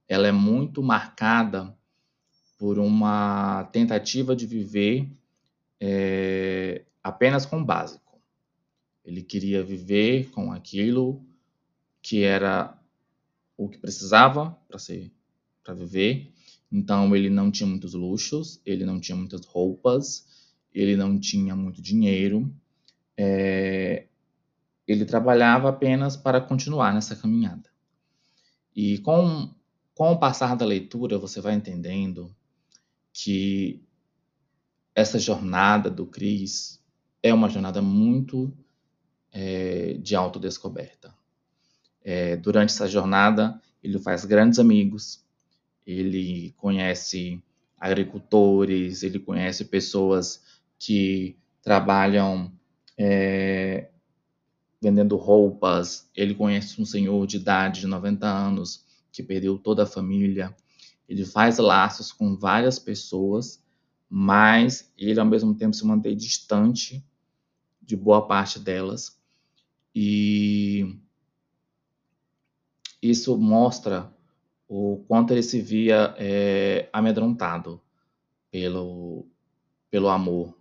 ela 0.09 0.27
é 0.27 0.33
muito 0.33 0.83
marcada 0.83 1.77
por 2.57 2.79
uma 2.79 3.65
tentativa 3.73 4.35
de 4.35 4.47
viver 4.47 5.09
é, 5.81 6.85
apenas 7.03 7.47
com 7.47 7.61
o 7.61 7.65
básico. 7.65 8.21
Ele 9.05 9.23
queria 9.23 9.63
viver 9.63 10.31
com 10.31 10.53
aquilo 10.53 11.25
que 12.09 12.23
era 12.23 12.75
o 13.55 13.69
que 13.69 13.77
precisava 13.77 14.59
para 14.67 14.79
ser 14.79 15.13
para 15.63 15.75
viver. 15.75 16.33
Então 16.73 17.15
ele 17.15 17.29
não 17.29 17.51
tinha 17.51 17.67
muitos 17.67 17.93
luxos, 17.93 18.63
ele 18.65 18.87
não 18.87 18.99
tinha 18.99 19.15
muitas 19.15 19.45
roupas, 19.45 20.27
ele 20.73 20.97
não 20.97 21.21
tinha 21.21 21.55
muito 21.55 21.83
dinheiro. 21.83 22.51
É, 23.15 24.07
ele 24.87 25.05
trabalhava 25.05 25.69
apenas 25.69 26.17
para 26.17 26.41
continuar 26.41 26.95
nessa 26.95 27.15
caminhada. 27.15 27.69
E 28.75 28.97
com, 29.01 29.55
com 29.95 30.13
o 30.13 30.19
passar 30.19 30.57
da 30.57 30.65
leitura, 30.65 31.19
você 31.19 31.43
vai 31.43 31.53
entendendo 31.53 32.35
que 33.13 33.85
essa 34.95 35.19
jornada 35.19 35.91
do 35.91 36.07
Cris 36.07 36.83
é 37.23 37.35
uma 37.35 37.51
jornada 37.51 37.83
muito 37.83 38.51
é, 39.31 39.93
de 39.99 40.17
autodescoberta. 40.17 41.18
É, 42.05 42.37
durante 42.37 42.71
essa 42.71 42.89
jornada, 42.89 43.61
ele 43.83 43.99
faz 43.99 44.25
grandes 44.25 44.59
amigos, 44.59 45.25
ele 45.87 46.55
conhece 46.57 47.43
agricultores, 47.79 49.03
ele 49.03 49.19
conhece 49.19 49.65
pessoas 49.65 50.43
que 50.79 51.37
trabalham 51.63 52.53
é, 52.97 53.89
vendendo 54.81 55.17
roupas, 55.17 56.11
ele 56.15 56.35
conhece 56.35 56.81
um 56.81 56.85
senhor 56.85 57.27
de 57.27 57.37
idade 57.37 57.81
de 57.81 57.87
90 57.87 58.27
anos 58.27 58.85
que 59.13 59.23
perdeu 59.23 59.59
toda 59.59 59.83
a 59.85 59.87
família. 59.87 60.55
Ele 61.09 61.25
faz 61.25 61.59
laços 61.59 62.13
com 62.13 62.37
várias 62.37 62.79
pessoas, 62.79 63.63
mas 64.09 64.93
ele 64.97 65.19
ao 65.19 65.27
mesmo 65.27 65.55
tempo 65.55 65.75
se 65.75 65.87
mantém 65.87 66.17
distante 66.17 67.05
de 67.83 67.97
boa 67.97 68.27
parte 68.27 68.59
delas. 68.59 69.19
E 69.95 70.97
isso 73.03 73.37
mostra 73.39 74.13
o 74.69 75.05
quanto 75.09 75.33
ele 75.33 75.43
se 75.43 75.61
via 75.61 76.15
é, 76.19 76.89
amedrontado 76.93 77.81
pelo, 78.51 79.27
pelo 79.91 80.09
amor 80.09 80.59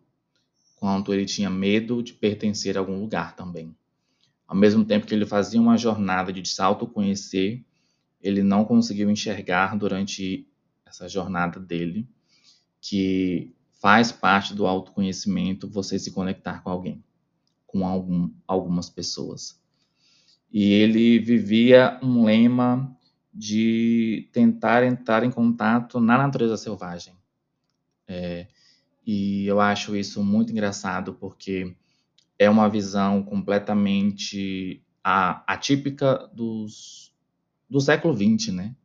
quanto 0.77 1.13
ele 1.13 1.25
tinha 1.25 1.49
medo 1.49 2.01
de 2.01 2.13
pertencer 2.13 2.77
a 2.77 2.79
algum 2.79 2.99
lugar 2.99 3.35
também. 3.35 3.75
Ao 4.47 4.55
mesmo 4.55 4.85
tempo 4.85 5.05
que 5.05 5.13
ele 5.13 5.25
fazia 5.25 5.59
uma 5.59 5.77
jornada 5.77 6.31
de 6.31 6.47
se 6.47 6.61
autoconhecer, 6.61 7.65
ele 8.21 8.43
não 8.43 8.63
conseguiu 8.63 9.09
enxergar 9.09 9.77
durante 9.77 10.47
essa 10.85 11.09
jornada 11.09 11.59
dele 11.59 12.07
que 12.79 13.53
faz 13.81 14.11
parte 14.11 14.53
do 14.53 14.65
autoconhecimento 14.65 15.67
você 15.67 15.99
se 15.99 16.11
conectar 16.11 16.61
com 16.63 16.69
alguém, 16.69 17.03
com 17.65 17.85
algum, 17.85 18.31
algumas 18.47 18.89
pessoas. 18.89 19.56
E 20.51 20.71
ele 20.73 21.19
vivia 21.19 21.99
um 22.01 22.23
lema 22.23 22.95
de 23.33 24.29
tentar 24.31 24.83
entrar 24.83 25.23
em 25.23 25.31
contato 25.31 25.99
na 25.99 26.17
natureza 26.17 26.57
selvagem. 26.57 27.13
É, 28.07 28.47
e 29.05 29.45
eu 29.45 29.59
acho 29.59 29.95
isso 29.95 30.23
muito 30.23 30.51
engraçado 30.51 31.13
porque 31.13 31.75
é 32.39 32.49
uma 32.49 32.69
visão 32.69 33.23
completamente 33.23 34.83
atípica 35.03 36.29
dos, 36.33 37.13
do 37.69 37.79
século 37.79 38.13
XX, 38.13 38.53
né? 38.53 38.75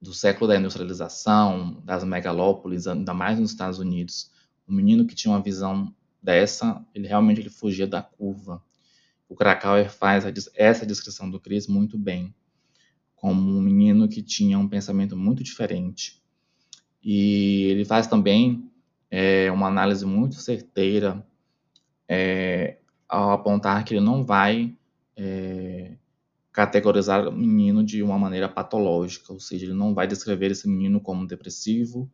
Do 0.00 0.14
século 0.14 0.48
da 0.48 0.56
industrialização, 0.56 1.82
das 1.84 2.04
megalópolis, 2.04 2.86
ainda 2.86 3.12
mais 3.12 3.38
nos 3.38 3.50
Estados 3.50 3.78
Unidos. 3.78 4.30
Um 4.68 4.74
menino 4.74 5.06
que 5.06 5.14
tinha 5.14 5.32
uma 5.32 5.42
visão 5.42 5.94
dessa, 6.22 6.84
ele 6.94 7.06
realmente 7.06 7.40
ele 7.40 7.50
fugia 7.50 7.86
da 7.86 8.02
curva. 8.02 8.62
O 9.28 9.34
Krakauer 9.34 9.90
faz 9.90 10.24
essa 10.54 10.86
descrição 10.86 11.28
do 11.28 11.40
Chris 11.40 11.66
muito 11.66 11.98
bem, 11.98 12.34
como 13.14 13.58
um 13.58 13.60
menino 13.60 14.08
que 14.08 14.22
tinha 14.22 14.58
um 14.58 14.68
pensamento 14.68 15.16
muito 15.16 15.42
diferente. 15.42 16.22
E 17.02 17.64
ele 17.64 17.84
faz 17.84 18.06
também 18.06 18.70
é, 19.10 19.50
uma 19.50 19.68
análise 19.68 20.04
muito 20.04 20.36
certeira 20.36 21.24
é, 22.08 22.78
ao 23.08 23.30
apontar 23.32 23.84
que 23.84 23.94
ele 23.94 24.04
não 24.04 24.24
vai 24.24 24.76
é, 25.16 25.96
categorizar 26.52 27.28
o 27.28 27.32
menino 27.32 27.84
de 27.84 28.02
uma 28.02 28.18
maneira 28.18 28.48
patológica, 28.48 29.32
ou 29.32 29.40
seja, 29.40 29.66
ele 29.66 29.74
não 29.74 29.94
vai 29.94 30.06
descrever 30.06 30.50
esse 30.50 30.68
menino 30.68 31.00
como 31.00 31.26
depressivo, 31.26 32.10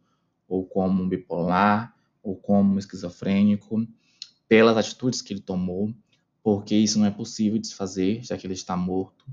ou 0.49 0.67
como 0.67 1.09
bipolar, 1.09 1.95
ou 2.23 2.37
como 2.37 2.79
esquizofrênico, 2.79 3.87
pelas 4.49 4.77
atitudes 4.77 5.23
que 5.23 5.33
ele 5.33 5.41
tomou, 5.41 5.95
porque 6.43 6.75
isso 6.75 6.99
não 6.99 7.07
é 7.07 7.11
possível 7.11 7.59
de 7.59 7.69
se 7.69 7.75
fazer, 7.75 8.23
já 8.23 8.37
que 8.37 8.47
ele 8.47 8.55
está 8.55 8.77
morto, 8.77 9.25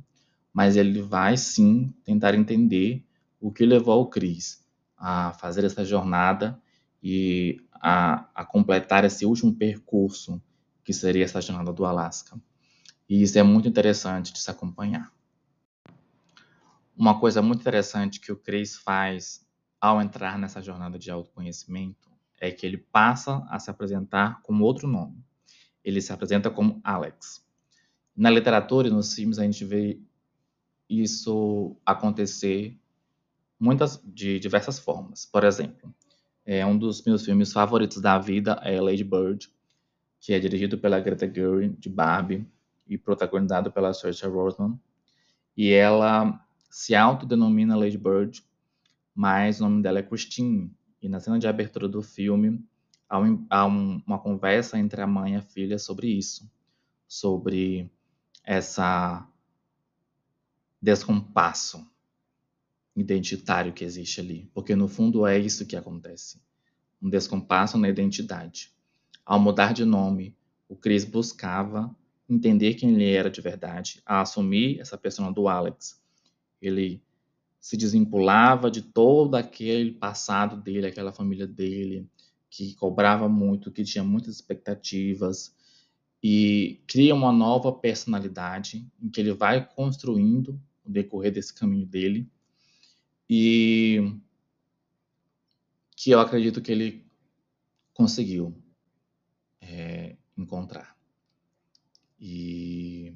mas 0.54 0.76
ele 0.76 1.02
vai 1.02 1.38
sim 1.38 1.94
tentar 2.04 2.36
entender 2.36 3.04
o 3.40 3.52
que 3.52 3.66
levou 3.66 4.02
o 4.02 4.08
Cris 4.08 4.64
a 4.98 5.34
fazer 5.34 5.64
essa 5.64 5.86
jornada 5.86 6.62
e 7.02 7.62
a, 7.74 8.28
a 8.36 8.46
completar 8.46 9.06
esse 9.06 9.26
último 9.26 9.56
percurso 9.56 10.42
que 10.84 10.94
seria 10.94 11.24
essa 11.24 11.42
jornada 11.42 11.72
do 11.72 11.86
Alasca. 11.86 12.40
E 13.08 13.22
isso 13.22 13.40
é 13.40 13.44
muito 13.44 13.68
interessante 13.68 14.34
de 14.34 14.40
se 14.40 14.52
acompanhar. 14.52 15.12
Uma 16.96 17.20
coisa 17.20 17.42
muito 17.42 17.62
interessante 17.62 18.20
que 18.20 18.32
o 18.32 18.36
Chris 18.36 18.76
faz 18.76 19.48
ao 19.80 20.02
entrar 20.02 20.38
nessa 20.38 20.62
jornada 20.62 21.00
de 21.00 21.10
autoconhecimento 21.10 22.10
é 22.40 22.52
que 22.52 22.66
ele 22.66 22.78
passa 22.78 23.46
a 23.50 23.58
se 23.58 23.70
apresentar 23.70 24.42
com 24.42 24.60
outro 24.60 24.88
nome. 24.88 25.24
Ele 25.84 26.02
se 26.02 26.12
apresenta 26.12 26.50
como 26.50 26.80
Alex. 26.84 27.46
Na 28.16 28.30
literatura 28.30 28.88
e 28.88 28.92
nos 28.92 29.14
filmes 29.14 29.40
a 29.40 29.44
gente 29.44 29.64
vê 29.64 30.00
isso 30.90 31.76
acontecer 31.86 32.78
muitas 33.60 34.02
de 34.04 34.40
diversas 34.40 34.80
formas. 34.80 35.26
Por 35.26 35.44
exemplo, 35.44 35.94
é 36.46 36.66
um 36.66 36.78
dos 36.78 37.04
meus 37.04 37.24
filmes 37.24 37.54
favoritos 37.54 38.02
da 38.02 38.18
vida 38.18 38.60
é 38.64 38.80
Lady 38.82 39.04
Bird, 39.04 39.50
que 40.20 40.34
é 40.34 40.40
dirigido 40.40 40.78
pela 40.78 41.00
Greta 41.00 41.32
Gerwig, 41.32 41.78
de 41.78 41.90
Barbie, 41.90 42.48
e 42.88 42.98
protagonizado 42.98 43.72
pela 43.72 43.94
Saoirse 43.94 44.26
Ronan. 44.26 44.78
E 45.56 45.72
ela 45.72 46.44
se 46.70 46.96
autodenomina 46.96 47.76
Lady 47.76 47.98
Bird, 47.98 48.44
mas 49.14 49.60
o 49.60 49.64
nome 49.64 49.84
dela 49.84 50.00
é 50.00 50.04
Christine. 50.04 50.72
E 51.02 51.08
na 51.08 51.20
cena 51.20 51.38
de 51.38 51.48
abertura 51.48 51.88
do 51.88 52.02
filme, 52.02 52.64
há, 53.10 53.20
um, 53.20 53.46
há 53.50 53.66
um, 53.66 54.02
uma 54.06 54.20
conversa 54.20 54.78
entre 54.78 55.02
a 55.02 55.08
mãe 55.08 55.34
e 55.34 55.38
a 55.38 55.42
filha 55.42 55.80
sobre 55.80 56.08
isso, 56.08 56.50
sobre 57.08 57.92
essa 58.44 59.28
descompasso 60.82 61.86
identitário 62.96 63.74
que 63.74 63.84
existe 63.84 64.22
ali, 64.22 64.50
porque 64.54 64.76
no 64.76 64.88
fundo 64.88 65.26
é 65.26 65.38
isso 65.38 65.66
que 65.66 65.76
acontece, 65.76 66.42
um 67.02 67.10
descompasso 67.10 67.78
na 67.78 67.90
identidade. 67.90 68.72
Ao 69.26 69.40
mudar 69.40 69.74
de 69.74 69.86
nome, 69.86 70.36
o 70.68 70.76
Chris 70.76 71.04
buscava 71.04 71.94
entender 72.30 72.76
quem 72.76 72.94
ele 72.94 73.12
era 73.12 73.30
de 73.30 73.42
verdade, 73.42 74.02
a 74.06 74.22
assumir 74.22 74.80
essa 74.80 74.98
persona 74.98 75.32
do 75.32 75.48
Alex. 75.48 76.02
Ele 76.62 77.02
se 77.60 77.76
desvinculava 77.76 78.70
de 78.70 78.82
todo 78.82 79.36
aquele 79.36 79.92
passado 79.92 80.56
dele, 80.56 80.88
aquela 80.88 81.12
família 81.12 81.48
dele, 81.48 82.08
que 82.50 82.74
cobrava 82.76 83.30
muito, 83.30 83.72
que 83.72 83.84
tinha 83.84 84.04
muitas 84.04 84.36
expectativas, 84.36 85.54
e 86.22 86.82
cria 86.86 87.16
uma 87.16 87.32
nova 87.32 87.72
personalidade 87.72 88.86
em 89.02 89.10
que 89.10 89.22
ele 89.22 89.34
vai 89.34 89.66
construindo 89.66 90.60
no 90.84 90.92
decorrer 90.92 91.32
desse 91.32 91.54
caminho 91.54 91.86
dele 91.86 92.30
e 93.30 94.14
que 95.96 96.12
eu 96.12 96.20
acredito 96.20 96.62
que 96.62 96.72
ele 96.72 97.06
conseguiu 97.94 98.54
é, 99.62 100.16
encontrar. 100.38 100.98
E 102.20 103.14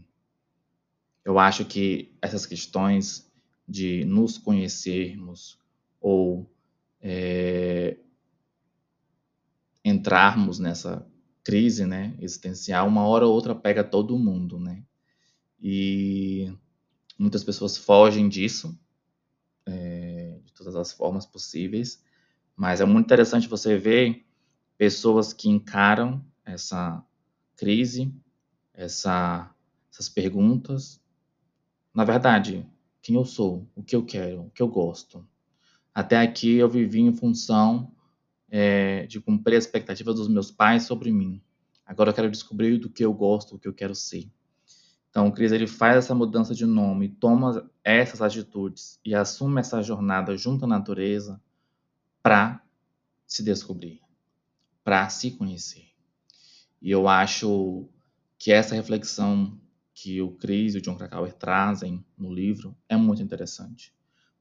eu 1.25 1.39
acho 1.39 1.65
que 1.65 2.13
essas 2.21 2.45
questões 2.45 3.29
de 3.67 4.05
nos 4.05 4.37
conhecermos 4.37 5.57
ou 5.99 6.49
é, 7.01 7.97
entrarmos 9.83 10.59
nessa 10.59 11.05
crise 11.43 11.85
né, 11.85 12.15
existencial, 12.19 12.87
uma 12.87 13.05
hora 13.05 13.27
ou 13.27 13.33
outra 13.33 13.53
pega 13.53 13.83
todo 13.83 14.17
mundo, 14.17 14.59
né? 14.59 14.83
E 15.59 16.53
muitas 17.17 17.43
pessoas 17.43 17.77
fogem 17.77 18.29
disso, 18.29 18.77
é, 19.65 20.39
de 20.43 20.53
todas 20.53 20.75
as 20.75 20.91
formas 20.91 21.25
possíveis, 21.25 22.03
mas 22.55 22.81
é 22.81 22.85
muito 22.85 23.05
interessante 23.05 23.47
você 23.47 23.77
ver 23.77 24.25
pessoas 24.77 25.33
que 25.33 25.49
encaram 25.49 26.23
essa 26.45 27.03
crise, 27.55 28.13
essa, 28.73 29.49
essas 29.91 30.09
perguntas. 30.09 31.01
Na 31.93 32.03
verdade, 32.03 32.65
quem 33.01 33.15
eu 33.15 33.25
sou, 33.25 33.67
o 33.75 33.83
que 33.83 33.95
eu 33.95 34.05
quero, 34.05 34.43
o 34.43 34.49
que 34.49 34.61
eu 34.61 34.67
gosto. 34.67 35.27
Até 35.93 36.17
aqui 36.17 36.55
eu 36.55 36.69
vivi 36.69 37.01
em 37.01 37.13
função 37.13 37.91
é, 38.55 39.07
de 39.07 39.19
cumprir 39.19 39.57
as 39.57 39.63
expectativas 39.63 40.13
dos 40.13 40.27
meus 40.27 40.51
pais 40.51 40.83
sobre 40.83 41.11
mim. 41.11 41.41
Agora 41.83 42.11
eu 42.11 42.13
quero 42.13 42.29
descobrir 42.29 42.77
do 42.77 42.87
que 42.87 43.03
eu 43.03 43.11
gosto, 43.11 43.55
o 43.55 43.59
que 43.59 43.67
eu 43.67 43.73
quero 43.73 43.95
ser. 43.95 44.31
Então, 45.09 45.27
o 45.27 45.31
Cris 45.31 45.51
ele 45.51 45.65
faz 45.65 45.97
essa 45.97 46.13
mudança 46.13 46.53
de 46.53 46.63
nome, 46.63 47.09
toma 47.09 47.67
essas 47.83 48.21
atitudes 48.21 48.99
e 49.03 49.15
assume 49.15 49.59
essa 49.59 49.81
jornada 49.81 50.37
junto 50.37 50.65
à 50.65 50.67
natureza 50.67 51.41
para 52.21 52.61
se 53.25 53.41
descobrir, 53.43 53.99
para 54.83 55.09
se 55.09 55.31
conhecer. 55.31 55.87
E 56.79 56.91
eu 56.91 57.07
acho 57.07 57.89
que 58.37 58.51
essa 58.51 58.75
reflexão 58.75 59.59
que 59.95 60.21
o 60.21 60.29
Cris 60.29 60.75
e 60.75 60.77
o 60.77 60.81
John 60.81 60.95
Krakauer 60.95 61.33
trazem 61.33 62.05
no 62.15 62.31
livro 62.31 62.77
é 62.87 62.95
muito 62.95 63.23
interessante, 63.23 63.91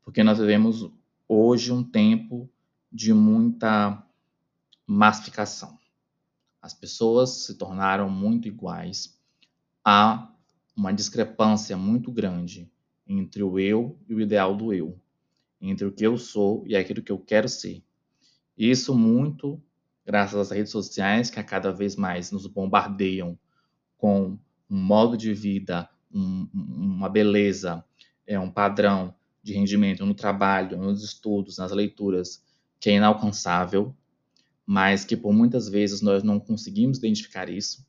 porque 0.02 0.22
nós 0.22 0.38
vivemos 0.38 0.90
hoje 1.26 1.72
um 1.72 1.82
tempo 1.82 2.51
de 2.92 3.12
muita 3.12 4.04
massificação. 4.86 5.78
As 6.60 6.74
pessoas 6.74 7.44
se 7.44 7.54
tornaram 7.54 8.10
muito 8.10 8.46
iguais 8.46 9.18
a 9.84 10.30
uma 10.76 10.92
discrepância 10.92 11.76
muito 11.76 12.12
grande 12.12 12.70
entre 13.06 13.42
o 13.42 13.58
eu 13.58 13.98
e 14.08 14.14
o 14.14 14.20
ideal 14.20 14.56
do 14.56 14.72
eu, 14.72 15.00
entre 15.60 15.86
o 15.86 15.92
que 15.92 16.06
eu 16.06 16.16
sou 16.18 16.64
e 16.66 16.76
aquilo 16.76 17.02
que 17.02 17.10
eu 17.10 17.18
quero 17.18 17.48
ser. 17.48 17.82
Isso 18.56 18.94
muito 18.96 19.62
graças 20.04 20.38
às 20.38 20.50
redes 20.50 20.72
sociais 20.72 21.30
que 21.30 21.40
a 21.40 21.44
cada 21.44 21.72
vez 21.72 21.96
mais 21.96 22.30
nos 22.30 22.46
bombardeiam 22.46 23.38
com 23.96 24.38
um 24.68 24.76
modo 24.76 25.16
de 25.16 25.32
vida, 25.32 25.88
um, 26.12 26.48
uma 26.52 27.08
beleza, 27.08 27.84
é 28.26 28.38
um 28.38 28.50
padrão 28.50 29.14
de 29.42 29.52
rendimento 29.52 30.04
no 30.04 30.14
trabalho, 30.14 30.78
nos 30.78 31.02
estudos, 31.02 31.58
nas 31.58 31.72
leituras, 31.72 32.42
que 32.82 32.90
é 32.90 32.96
inalcançável, 32.96 33.96
mas 34.66 35.04
que 35.04 35.16
por 35.16 35.32
muitas 35.32 35.68
vezes 35.68 36.00
nós 36.00 36.24
não 36.24 36.40
conseguimos 36.40 36.98
identificar 36.98 37.48
isso. 37.48 37.86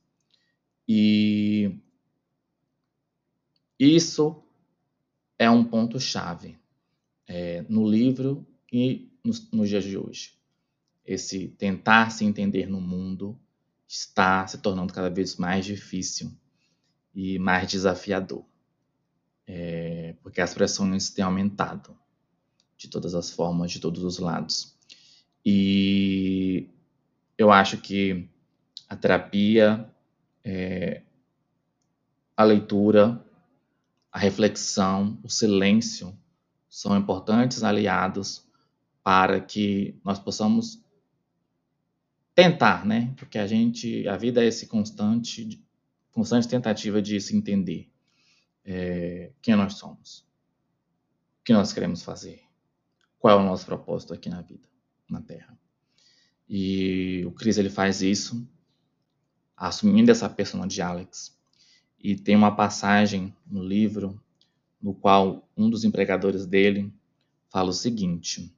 E 0.87 1.79
isso 3.79 4.43
é 5.39 5.49
um 5.49 5.63
ponto-chave 5.63 6.59
é, 7.25 7.65
no 7.67 7.89
livro 7.89 8.45
e 8.71 9.11
nos, 9.25 9.49
nos 9.51 9.67
dias 9.67 9.83
de 9.83 9.97
hoje. 9.97 10.35
Esse 11.03 11.47
tentar 11.47 12.11
se 12.11 12.23
entender 12.23 12.69
no 12.69 12.79
mundo 12.79 13.35
está 13.87 14.45
se 14.45 14.59
tornando 14.59 14.93
cada 14.93 15.09
vez 15.09 15.37
mais 15.37 15.65
difícil 15.65 16.31
e 17.15 17.39
mais 17.39 17.67
desafiador, 17.67 18.45
é, 19.47 20.15
porque 20.21 20.39
as 20.39 20.53
pressões 20.53 21.09
têm 21.09 21.25
aumentado 21.25 21.97
de 22.77 22.87
todas 22.87 23.15
as 23.15 23.31
formas, 23.31 23.71
de 23.71 23.79
todos 23.79 24.03
os 24.03 24.19
lados. 24.19 24.72
E 25.45 26.69
eu 27.37 27.51
acho 27.51 27.77
que 27.77 28.29
a 28.87 28.95
terapia, 28.95 29.89
é, 30.43 31.01
a 32.35 32.43
leitura, 32.43 33.23
a 34.11 34.19
reflexão, 34.19 35.19
o 35.23 35.29
silêncio 35.29 36.17
são 36.69 36.97
importantes 36.97 37.63
aliados 37.63 38.47
para 39.03 39.39
que 39.39 39.99
nós 40.03 40.17
possamos 40.19 40.83
tentar, 42.33 42.85
né? 42.85 43.13
Porque 43.17 43.37
a 43.37 43.45
gente, 43.45 44.07
a 44.07 44.17
vida 44.17 44.43
é 44.43 44.47
esse 44.47 44.67
constante, 44.67 45.63
constante 46.11 46.47
tentativa 46.47 47.01
de 47.01 47.19
se 47.19 47.35
entender 47.35 47.91
é, 48.65 49.31
quem 49.41 49.55
nós 49.55 49.75
somos, 49.75 50.19
o 51.41 51.43
que 51.43 51.53
nós 51.53 51.73
queremos 51.73 52.01
fazer, 52.01 52.41
qual 53.19 53.39
é 53.39 53.41
o 53.41 53.45
nosso 53.45 53.65
propósito 53.65 54.13
aqui 54.13 54.29
na 54.29 54.41
vida, 54.41 54.67
na 55.13 55.21
Terra. 55.21 55.57
E 56.49 57.23
o 57.25 57.31
Chris 57.31 57.57
ele 57.57 57.69
faz 57.69 58.01
isso, 58.01 58.47
assumindo 59.55 60.11
essa 60.11 60.29
persona 60.29 60.67
de 60.67 60.81
Alex. 60.81 61.37
E 61.99 62.15
tem 62.15 62.35
uma 62.35 62.53
passagem 62.53 63.33
no 63.47 63.63
livro 63.63 64.21
no 64.81 64.93
qual 64.93 65.47
um 65.55 65.69
dos 65.69 65.85
empregadores 65.85 66.45
dele 66.45 66.93
fala 67.49 67.69
o 67.69 67.73
seguinte: 67.73 68.53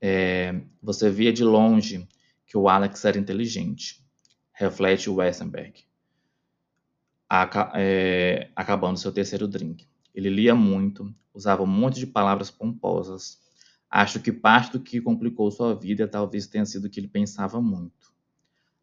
é, 0.00 0.60
você 0.80 1.10
via 1.10 1.32
de 1.32 1.42
longe 1.42 2.06
que 2.46 2.56
o 2.56 2.68
Alex 2.68 3.04
era 3.04 3.18
inteligente, 3.18 4.04
reflete 4.52 5.10
o 5.10 5.14
Westenberg, 5.14 5.84
é, 7.74 8.50
acabando 8.54 8.98
seu 8.98 9.10
terceiro 9.10 9.48
drink. 9.48 9.88
Ele 10.14 10.28
lia 10.28 10.54
muito, 10.54 11.12
usava 11.32 11.62
um 11.62 11.66
monte 11.66 11.98
de 11.98 12.06
palavras 12.06 12.50
pomposas. 12.50 13.40
Acho 13.94 14.20
que 14.20 14.32
parte 14.32 14.72
do 14.72 14.80
que 14.80 15.02
complicou 15.02 15.50
sua 15.50 15.74
vida 15.74 16.08
talvez 16.08 16.46
tenha 16.46 16.64
sido 16.64 16.88
que 16.88 16.98
ele 16.98 17.08
pensava 17.08 17.60
muito. 17.60 18.10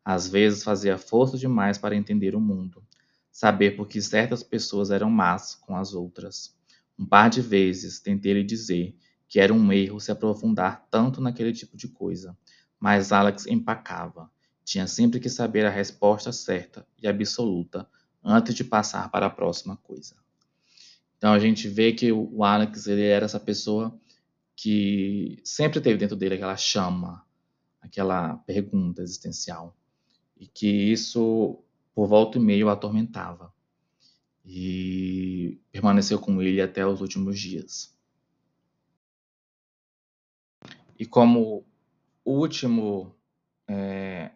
Às 0.06 0.28
vezes 0.28 0.64
fazia 0.64 1.00
força 1.00 1.36
demais 1.36 1.80
para 1.80 1.96
entender 1.96 2.36
o 2.36 2.40
mundo, 2.40 2.84
saber 3.32 3.76
por 3.76 3.88
que 3.88 4.00
certas 4.04 4.44
pessoas 4.44 4.92
eram 4.92 5.10
más 5.10 5.56
com 5.56 5.76
as 5.76 5.96
outras. 5.96 6.56
Um 6.98 7.08
par 7.08 7.28
de 7.28 7.42
vezes 7.42 8.00
tentei 8.00 8.34
lhe 8.34 8.44
dizer 8.44 8.96
que 9.28 9.40
era 9.40 9.52
um 9.52 9.74
erro 9.74 10.00
se 10.00 10.12
aprofundar 10.12 10.88
tanto 10.92 11.20
naquele 11.20 11.54
tipo 11.54 11.76
de 11.76 11.88
coisa, 11.88 12.38
mas 12.80 13.12
Alex 13.12 13.48
empacava. 13.48 14.30
Tinha 14.64 14.86
sempre 14.86 15.20
que 15.20 15.28
saber 15.28 15.66
a 15.66 15.72
resposta 15.72 16.32
certa 16.32 16.86
e 17.02 17.08
absoluta 17.08 17.90
antes 18.24 18.54
de 18.54 18.64
passar 18.64 19.10
para 19.10 19.26
a 19.26 19.32
próxima 19.32 19.76
coisa. 19.76 20.14
Então 21.18 21.34
a 21.34 21.40
gente 21.40 21.68
vê 21.68 21.94
que 21.94 22.12
o 22.12 22.44
Alex 22.44 22.86
ele 22.86 23.02
era 23.02 23.26
essa 23.26 23.40
pessoa 23.40 24.00
que 24.62 25.40
sempre 25.42 25.80
teve 25.80 25.98
dentro 25.98 26.18
dele 26.18 26.36
aquela 26.36 26.58
chama, 26.58 27.26
aquela 27.80 28.36
pergunta 28.40 29.02
existencial, 29.02 29.74
e 30.38 30.48
que 30.48 30.68
isso 30.68 31.64
por 31.96 32.08
volta 32.08 32.38
e 32.38 32.42
meio 32.42 32.68
o 32.68 32.70
atormentava. 32.70 33.54
E 34.44 35.62
permaneceu 35.72 36.20
com 36.20 36.42
ele 36.42 36.62
até 36.62 36.86
os 36.86 37.00
últimos 37.00 37.40
dias. 37.40 37.98
E 40.98 41.06
como 41.06 41.66
último 42.26 43.16
é, 43.66 44.32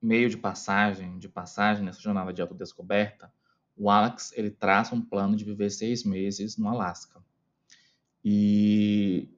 meio 0.00 0.30
de 0.30 0.38
passagem, 0.38 1.18
de 1.18 1.28
passagem 1.28 1.84
nessa 1.84 2.00
jornada 2.00 2.32
de 2.32 2.40
autodescoberta, 2.40 3.30
o 3.76 3.90
Alex 3.90 4.32
ele 4.34 4.50
traça 4.50 4.94
um 4.94 5.02
plano 5.02 5.36
de 5.36 5.44
viver 5.44 5.68
seis 5.68 6.02
meses 6.02 6.56
no 6.56 6.66
Alasca. 6.66 7.22
E 8.24 9.28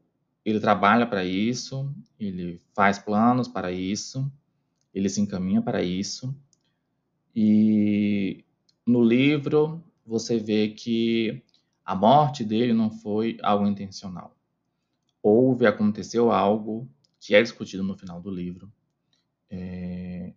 ele 0.44 0.60
trabalha 0.60 1.06
para 1.06 1.24
isso, 1.24 1.92
ele 2.18 2.62
faz 2.74 2.98
planos 2.98 3.48
para 3.48 3.72
isso, 3.72 4.30
ele 4.94 5.08
se 5.08 5.20
encaminha 5.20 5.60
para 5.60 5.82
isso. 5.82 6.34
E 7.34 8.44
no 8.86 9.02
livro 9.02 9.82
você 10.06 10.38
vê 10.38 10.68
que 10.68 11.42
a 11.84 11.94
morte 11.94 12.44
dele 12.44 12.72
não 12.72 12.90
foi 12.90 13.38
algo 13.42 13.66
intencional 13.66 14.36
houve, 15.26 15.66
aconteceu 15.66 16.30
algo 16.30 16.88
que 17.18 17.34
é 17.34 17.42
discutido 17.42 17.82
no 17.82 17.96
final 17.96 18.20
do 18.20 18.30
livro, 18.30 18.72
é, 19.50 20.32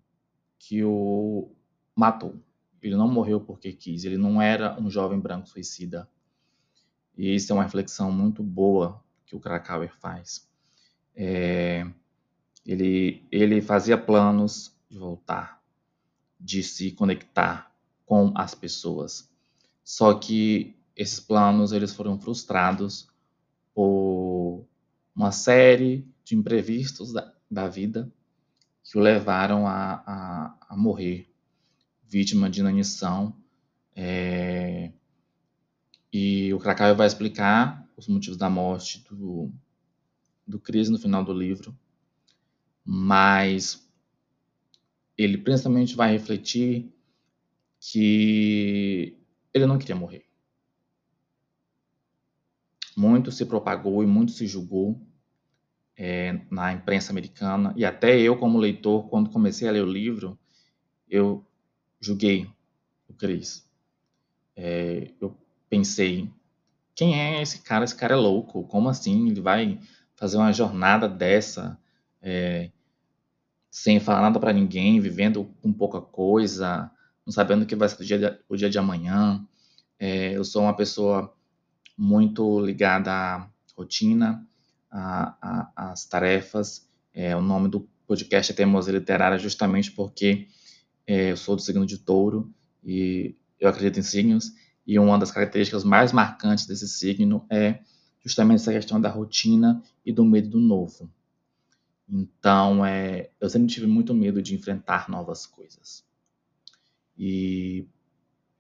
que 0.58 0.84
o 0.84 1.52
matou. 1.96 2.42
Ele 2.82 2.96
não 2.96 3.08
morreu 3.08 3.40
porque 3.40 3.72
quis, 3.72 4.04
ele 4.04 4.18
não 4.18 4.42
era 4.42 4.80
um 4.82 4.90
jovem 4.90 5.20
branco 5.20 5.48
suicida. 5.48 6.10
E 7.20 7.36
isso 7.36 7.52
é 7.52 7.54
uma 7.54 7.64
reflexão 7.64 8.14
muito 8.14 8.42
boa 8.42 9.04
que 9.26 9.36
o 9.36 9.42
Krakauer 9.42 9.94
faz. 10.00 10.48
É, 11.14 11.86
ele, 12.66 13.28
ele 13.30 13.62
fazia 13.62 13.98
planos 13.98 14.74
de 14.90 14.98
voltar, 14.98 15.62
de 16.40 16.64
se 16.64 16.92
conectar 16.92 17.76
com 18.06 18.32
as 18.38 18.56
pessoas. 18.56 19.30
Só 19.84 20.14
que 20.14 20.74
esses 20.96 21.20
planos 21.20 21.74
eles 21.74 21.94
foram 21.94 22.18
frustrados 22.18 23.10
por 23.74 24.66
uma 25.14 25.34
série 25.34 26.08
de 26.24 26.38
imprevistos 26.38 27.12
da, 27.12 27.34
da 27.52 27.68
vida 27.68 28.10
que 28.82 28.98
o 28.98 29.02
levaram 29.02 29.68
a, 29.68 30.04
a, 30.08 30.58
a 30.70 30.78
morrer, 30.78 31.30
vítima 32.02 32.50
de 32.50 32.62
inanição. 32.62 33.36
É, 33.94 34.94
e 36.12 36.54
o 36.54 36.60
Krakauer 36.60 36.96
vai 36.96 37.08
explicar 37.08 37.88
os 37.96 38.08
motivos 38.08 38.38
da 38.38 38.50
morte 38.50 39.06
do, 39.10 39.52
do 40.48 40.60
Chris 40.60 40.90
no 40.90 40.98
final 40.98 41.24
do 41.24 41.34
livro, 41.34 41.78
mas 42.84 43.88
ele 45.18 45.38
principalmente 45.38 45.96
vai 45.96 46.12
refletir 46.12 46.92
que 47.80 49.18
ele 49.54 49.66
não 49.66 49.78
queria 49.78 49.96
morrer. 49.96 50.26
Muito 52.96 53.32
se 53.32 53.46
propagou 53.46 54.04
e 54.04 54.08
muito 54.08 54.32
se 54.32 54.48
julgou 54.48 55.00
é, 55.96 56.42
na 56.50 56.72
imprensa 56.72 57.12
americana, 57.12 57.74
e 57.76 57.84
até 57.84 58.20
eu, 58.20 58.38
como 58.38 58.58
leitor, 58.58 59.10
quando 59.10 59.30
comecei 59.30 59.68
a 59.68 59.72
ler 59.72 59.84
o 59.84 59.92
livro, 59.92 60.40
eu 61.10 61.46
julguei 62.00 62.50
o 63.08 63.14
Chris. 63.14 63.70
É, 64.56 65.14
eu 65.20 65.38
pensei, 65.70 66.30
quem 66.96 67.20
é 67.20 67.42
esse 67.42 67.60
cara? 67.60 67.86
Esse 67.86 67.96
cara 67.96 68.14
é 68.14 68.18
louco, 68.18 68.64
como 68.64 68.90
assim? 68.90 69.30
Ele 69.30 69.42
vai 69.42 69.80
fazer 70.16 70.38
uma 70.38 70.52
jornada 70.52 71.08
dessa, 71.08 71.80
é, 72.22 72.72
sem 73.72 74.00
falar 74.00 74.22
nada 74.22 74.40
para 74.40 74.52
ninguém, 74.52 75.00
vivendo 75.00 75.46
com 75.62 75.72
pouca 75.72 76.02
coisa, 76.02 76.92
não 77.26 77.32
sabendo 77.32 77.64
o 77.64 77.66
que 77.66 77.76
vai 77.76 77.88
ser 77.88 78.02
o 78.02 78.06
dia 78.06 78.18
de, 78.18 78.40
o 78.50 78.58
dia 78.58 78.70
de 78.70 78.78
amanhã. 78.78 79.46
É, 79.98 80.34
eu 80.34 80.44
sou 80.44 80.64
uma 80.64 80.76
pessoa 80.76 81.34
muito 81.98 82.60
ligada 82.60 83.12
à 83.12 83.50
rotina, 83.78 84.46
as 84.92 86.06
tarefas. 86.06 86.90
É, 87.14 87.36
o 87.36 87.42
nome 87.42 87.70
do 87.70 87.88
podcast 88.08 88.52
é 88.52 88.56
Teimosia 88.56 88.94
Literária 88.94 89.38
justamente 89.38 89.92
porque 89.92 90.48
é, 91.06 91.32
eu 91.32 91.38
sou 91.38 91.56
do 91.56 91.62
signo 91.62 91.86
de 91.86 91.98
touro 91.98 92.54
e 92.84 93.36
eu 93.60 93.70
acredito 93.70 94.00
em 94.00 94.04
signos, 94.04 94.52
e 94.90 94.98
uma 94.98 95.20
das 95.20 95.30
características 95.30 95.84
mais 95.84 96.12
marcantes 96.12 96.66
desse 96.66 96.90
signo 96.90 97.46
é 97.48 97.78
justamente 98.26 98.62
essa 98.62 98.72
questão 98.72 99.00
da 99.00 99.08
rotina 99.08 99.84
e 100.04 100.12
do 100.12 100.26
medo 100.26 100.50
do 100.50 100.60
novo. 100.60 101.08
Então, 102.10 102.84
é, 102.84 103.30
eu 103.40 103.48
sempre 103.52 103.68
tive 103.68 103.86
muito 103.86 104.16
medo 104.16 104.42
de 104.42 104.56
enfrentar 104.56 105.08
novas 105.08 105.46
coisas. 105.46 106.04
E 107.16 107.86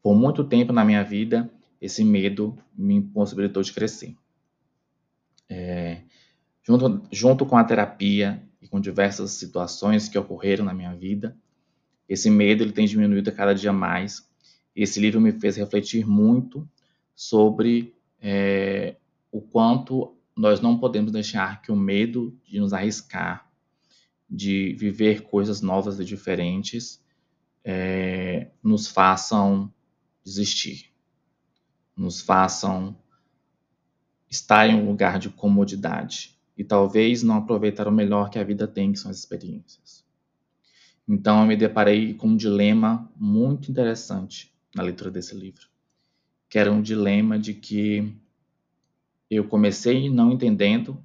por 0.03 0.13
muito 0.15 0.43
tempo 0.43 0.71
na 0.71 0.85
minha 0.85 1.03
vida, 1.03 1.51
esse 1.81 2.03
medo 2.03 2.55
me 2.77 2.93
impossibilitou 2.93 3.63
de 3.63 3.73
crescer. 3.73 4.15
É, 5.49 6.03
junto, 6.61 7.01
junto 7.11 7.43
com 7.43 7.57
a 7.57 7.63
terapia 7.63 8.39
e 8.61 8.67
com 8.67 8.79
diversas 8.79 9.31
situações 9.31 10.07
que 10.07 10.19
ocorreram 10.19 10.63
na 10.63 10.75
minha 10.75 10.95
vida, 10.95 11.35
esse 12.07 12.29
medo 12.29 12.63
ele 12.63 12.71
tem 12.71 12.85
diminuído 12.85 13.31
a 13.31 13.33
cada 13.33 13.55
dia 13.55 13.73
mais. 13.73 14.28
Esse 14.75 14.99
livro 14.99 15.19
me 15.19 15.31
fez 15.31 15.57
refletir 15.57 16.05
muito 16.05 16.67
sobre 17.15 17.93
é, 18.21 18.95
o 19.31 19.41
quanto 19.41 20.15
nós 20.35 20.61
não 20.61 20.77
podemos 20.77 21.11
deixar 21.11 21.61
que 21.61 21.71
o 21.71 21.75
medo 21.75 22.37
de 22.45 22.59
nos 22.59 22.71
arriscar, 22.71 23.49
de 24.29 24.73
viver 24.73 25.23
coisas 25.23 25.61
novas 25.61 25.99
e 25.99 26.05
diferentes, 26.05 27.03
é, 27.63 28.51
nos 28.63 28.87
façam 28.87 29.73
desistir, 30.23 30.93
nos 31.95 32.21
façam 32.21 32.97
estar 34.29 34.67
em 34.69 34.75
um 34.75 34.85
lugar 34.85 35.19
de 35.19 35.29
comodidade 35.29 36.37
e 36.57 36.63
talvez 36.63 37.23
não 37.23 37.35
aproveitar 37.35 37.87
o 37.87 37.91
melhor 37.91 38.29
que 38.29 38.39
a 38.39 38.43
vida 38.43 38.67
tem, 38.67 38.93
que 38.93 38.99
são 38.99 39.11
as 39.11 39.17
experiências. 39.17 40.05
Então 41.07 41.41
eu 41.41 41.47
me 41.47 41.57
deparei 41.57 42.13
com 42.13 42.27
um 42.27 42.37
dilema 42.37 43.11
muito 43.17 43.71
interessante 43.71 44.53
na 44.75 44.83
leitura 44.83 45.11
desse 45.11 45.35
livro, 45.35 45.67
que 46.47 46.59
era 46.59 46.71
um 46.71 46.81
dilema 46.81 47.37
de 47.37 47.53
que 47.53 48.15
eu 49.29 49.47
comecei 49.47 50.09
não 50.09 50.31
entendendo 50.31 51.03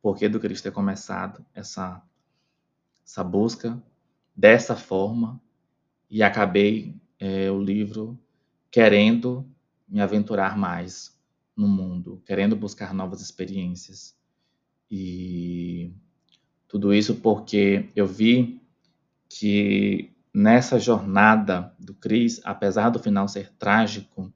por 0.00 0.16
que 0.16 0.28
do 0.28 0.40
Cristo 0.40 0.64
ter 0.64 0.72
começado 0.72 1.44
essa 1.54 2.02
essa 3.04 3.22
busca 3.24 3.82
dessa 4.34 4.76
forma 4.76 5.40
e 6.08 6.22
acabei 6.22 6.94
é, 7.18 7.50
o 7.50 7.60
livro 7.62 8.18
querendo 8.70 9.46
me 9.88 10.00
aventurar 10.00 10.56
mais 10.56 11.18
no 11.56 11.68
mundo, 11.68 12.22
querendo 12.24 12.56
buscar 12.56 12.94
novas 12.94 13.20
experiências. 13.20 14.16
E 14.90 15.92
tudo 16.66 16.94
isso 16.94 17.16
porque 17.16 17.90
eu 17.94 18.06
vi 18.06 18.62
que 19.28 20.11
nessa 20.32 20.78
jornada 20.78 21.74
do 21.78 21.94
Cris, 21.94 22.40
apesar 22.44 22.90
do 22.90 22.98
final 22.98 23.28
ser 23.28 23.52
trágico, 23.58 24.32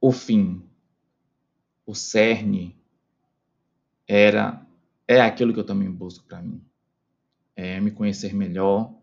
o 0.00 0.12
fim, 0.12 0.62
o 1.84 1.94
cerne 1.94 2.76
era 4.06 4.64
é 5.06 5.20
aquilo 5.20 5.52
que 5.52 5.60
eu 5.60 5.64
também 5.64 5.90
busco 5.90 6.26
para 6.26 6.42
mim. 6.42 6.62
É 7.56 7.80
me 7.80 7.90
conhecer 7.90 8.34
melhor, 8.34 8.94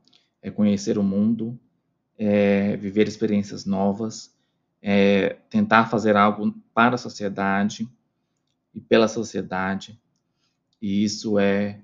é 0.42 0.52
conhecer 0.52 0.98
o 0.98 1.04
mundo, 1.04 1.60
é 2.18 2.78
viver 2.78 3.08
experiências 3.08 3.66
novas, 3.66 4.34
é 4.82 5.34
tentar 5.50 5.88
fazer 5.88 6.16
algo 6.16 6.52
para 6.74 6.96
a 6.96 7.00
sociedade 7.00 7.90
e 8.74 8.80
pela 8.80 9.08
sociedade. 9.08 10.00
E 10.82 11.04
isso 11.04 11.40
é 11.40 11.82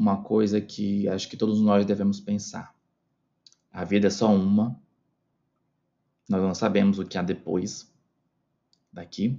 uma 0.00 0.22
coisa 0.22 0.62
que 0.62 1.06
acho 1.10 1.28
que 1.28 1.36
todos 1.36 1.60
nós 1.60 1.84
devemos 1.84 2.18
pensar. 2.18 2.74
A 3.70 3.84
vida 3.84 4.06
é 4.06 4.10
só 4.10 4.34
uma. 4.34 4.80
Nós 6.26 6.40
não 6.40 6.54
sabemos 6.54 6.98
o 6.98 7.04
que 7.04 7.18
há 7.18 7.22
depois 7.22 7.92
daqui. 8.90 9.38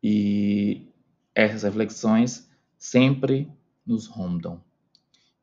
E 0.00 0.86
essas 1.34 1.64
reflexões 1.64 2.48
sempre 2.78 3.50
nos 3.84 4.06
rondam. 4.06 4.62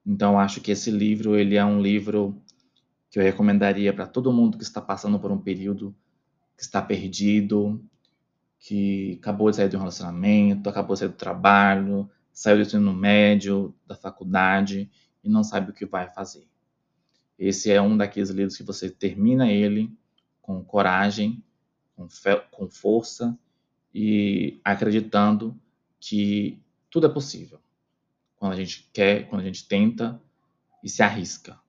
Então 0.06 0.40
acho 0.40 0.62
que 0.62 0.72
esse 0.72 0.90
livro 0.90 1.36
ele 1.36 1.58
é 1.58 1.66
um 1.66 1.82
livro 1.82 2.42
que 3.10 3.20
eu 3.20 3.24
recomendaria 3.24 3.92
para 3.92 4.08
todo 4.08 4.32
mundo 4.32 4.58
que 4.58 4.64
está 4.64 4.80
passando 4.80 5.20
por 5.20 5.30
um 5.30 5.38
período 5.38 5.94
que 6.56 6.64
está 6.64 6.82
perdido, 6.82 7.84
que 8.60 9.18
acabou 9.20 9.50
de 9.50 9.58
sair 9.58 9.76
um 9.76 9.80
relacionamento, 9.80 10.70
acabou 10.70 10.94
de 10.94 11.00
sair 11.00 11.10
do 11.10 11.16
trabalho, 11.16 12.10
saiu 12.40 12.56
do 12.56 12.62
ensino 12.62 12.94
médio, 12.94 13.76
da 13.86 13.98
faculdade 13.98 14.90
e 15.22 15.28
não 15.28 15.44
sabe 15.44 15.72
o 15.72 15.74
que 15.74 15.86
vai 15.86 16.08
fazer. 16.08 16.48
Esse 17.38 17.70
é 17.70 17.82
um 17.82 17.98
daqueles 17.98 18.30
livros 18.30 18.56
que 18.56 18.64
você 18.64 18.90
termina 18.90 19.52
ele 19.52 19.94
com 20.42 20.64
coragem, 20.64 21.44
com, 21.98 22.08
com 22.50 22.70
força 22.70 23.38
e 23.94 24.58
acreditando 24.64 25.60
que 26.00 26.64
tudo 26.90 27.08
é 27.08 27.10
possível. 27.10 27.60
Quando 28.38 28.54
a 28.54 28.56
gente 28.56 28.90
quer, 28.94 29.28
quando 29.28 29.42
a 29.42 29.46
gente 29.46 29.68
tenta 29.68 30.18
e 30.82 30.88
se 30.88 31.04
arrisca. 31.04 31.60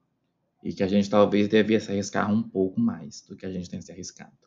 E 0.62 0.72
que 0.72 0.84
a 0.84 0.88
gente 0.88 1.10
talvez 1.10 1.48
devia 1.48 1.80
se 1.80 1.90
arriscar 1.90 2.32
um 2.32 2.44
pouco 2.44 2.78
mais 2.78 3.22
do 3.22 3.34
que 3.34 3.44
a 3.44 3.50
gente 3.50 3.68
tem 3.68 3.82
se 3.82 3.90
arriscado. 3.90 4.38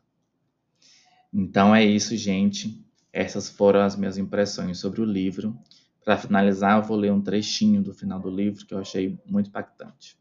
Então 1.33 1.75
é 1.75 1.83
isso, 1.83 2.15
gente. 2.15 2.81
Essas 3.11 3.49
foram 3.49 3.81
as 3.81 3.97
minhas 3.97 4.17
impressões 4.17 4.79
sobre 4.79 5.01
o 5.01 5.05
livro. 5.05 5.59
Para 6.03 6.17
finalizar, 6.17 6.77
eu 6.77 6.83
vou 6.83 6.97
ler 6.97 7.11
um 7.11 7.21
trechinho 7.21 7.81
do 7.81 7.93
final 7.93 8.19
do 8.19 8.29
livro 8.29 8.65
que 8.65 8.73
eu 8.73 8.79
achei 8.79 9.17
muito 9.25 9.47
impactante. 9.47 10.17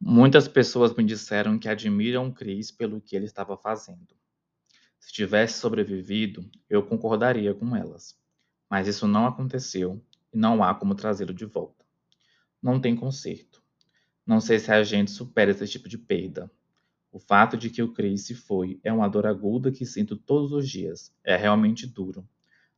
Muitas 0.00 0.48
pessoas 0.48 0.94
me 0.94 1.04
disseram 1.04 1.58
que 1.58 1.68
admiram 1.68 2.32
Chris 2.32 2.70
pelo 2.70 3.00
que 3.00 3.14
ele 3.14 3.26
estava 3.26 3.56
fazendo. 3.56 4.16
Se 4.98 5.12
tivesse 5.12 5.58
sobrevivido, 5.58 6.50
eu 6.68 6.82
concordaria 6.82 7.54
com 7.54 7.76
elas. 7.76 8.18
Mas 8.68 8.88
isso 8.88 9.06
não 9.06 9.26
aconteceu 9.26 10.02
e 10.32 10.38
não 10.38 10.62
há 10.62 10.74
como 10.74 10.94
trazê-lo 10.94 11.34
de 11.34 11.44
volta. 11.44 11.84
Não 12.62 12.80
tem 12.80 12.96
conserto. 12.96 13.62
Não 14.24 14.40
sei 14.40 14.58
se 14.58 14.72
a 14.72 14.82
gente 14.82 15.10
supera 15.10 15.50
esse 15.50 15.66
tipo 15.66 15.88
de 15.88 15.98
perda. 15.98 16.50
O 17.12 17.18
fato 17.18 17.56
de 17.56 17.70
que 17.70 17.82
o 17.82 17.92
Chris 17.92 18.26
se 18.26 18.34
foi 18.34 18.78
é 18.84 18.92
uma 18.92 19.08
dor 19.08 19.26
aguda 19.26 19.72
que 19.72 19.84
sinto 19.84 20.16
todos 20.16 20.52
os 20.52 20.68
dias. 20.68 21.12
É 21.24 21.36
realmente 21.36 21.86
duro. 21.86 22.28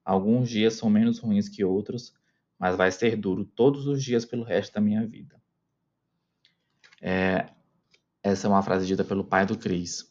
Alguns 0.05 0.49
dias 0.49 0.75
são 0.75 0.89
menos 0.89 1.19
ruins 1.19 1.49
que 1.49 1.65
outros, 1.65 2.15
mas 2.59 2.77
vai 2.77 2.91
ser 2.91 3.17
duro 3.17 3.45
todos 3.45 3.87
os 3.87 4.03
dias 4.03 4.25
pelo 4.25 4.43
resto 4.43 4.75
da 4.75 4.81
minha 4.81 5.07
vida. 5.07 5.41
É, 7.01 7.51
essa 8.23 8.47
é 8.47 8.51
uma 8.51 8.63
frase 8.63 8.87
dita 8.87 9.05
pelo 9.05 9.25
pai 9.25 9.45
do 9.45 9.59
Chris. 9.59 10.11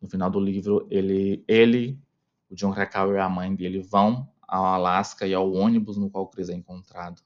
No 0.00 0.08
final 0.08 0.30
do 0.30 0.38
livro, 0.38 0.86
ele, 0.90 1.44
ele 1.48 1.98
o 2.48 2.54
John 2.54 2.72
Krakauer 2.72 3.16
e 3.16 3.20
a 3.20 3.28
mãe 3.28 3.54
dele 3.54 3.80
vão 3.80 4.28
ao 4.42 4.64
Alasca 4.64 5.26
e 5.26 5.34
ao 5.34 5.52
ônibus 5.52 5.96
no 5.96 6.10
qual 6.10 6.24
o 6.24 6.28
Chris 6.28 6.48
é 6.48 6.54
encontrado. 6.54 7.22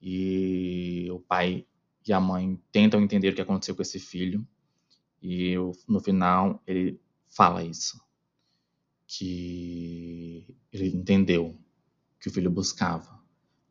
E 0.00 1.08
o 1.10 1.18
pai 1.18 1.66
e 2.06 2.12
a 2.12 2.20
mãe 2.20 2.58
tentam 2.72 3.02
entender 3.02 3.30
o 3.30 3.34
que 3.34 3.42
aconteceu 3.42 3.74
com 3.74 3.82
esse 3.82 3.98
filho. 3.98 4.46
E 5.22 5.54
no 5.86 6.00
final 6.00 6.62
ele 6.66 7.00
fala 7.26 7.62
isso. 7.64 8.00
Que 9.06 10.56
ele 10.72 10.88
entendeu 10.88 11.56
que 12.20 12.28
o 12.28 12.32
filho 12.32 12.50
buscava. 12.50 13.18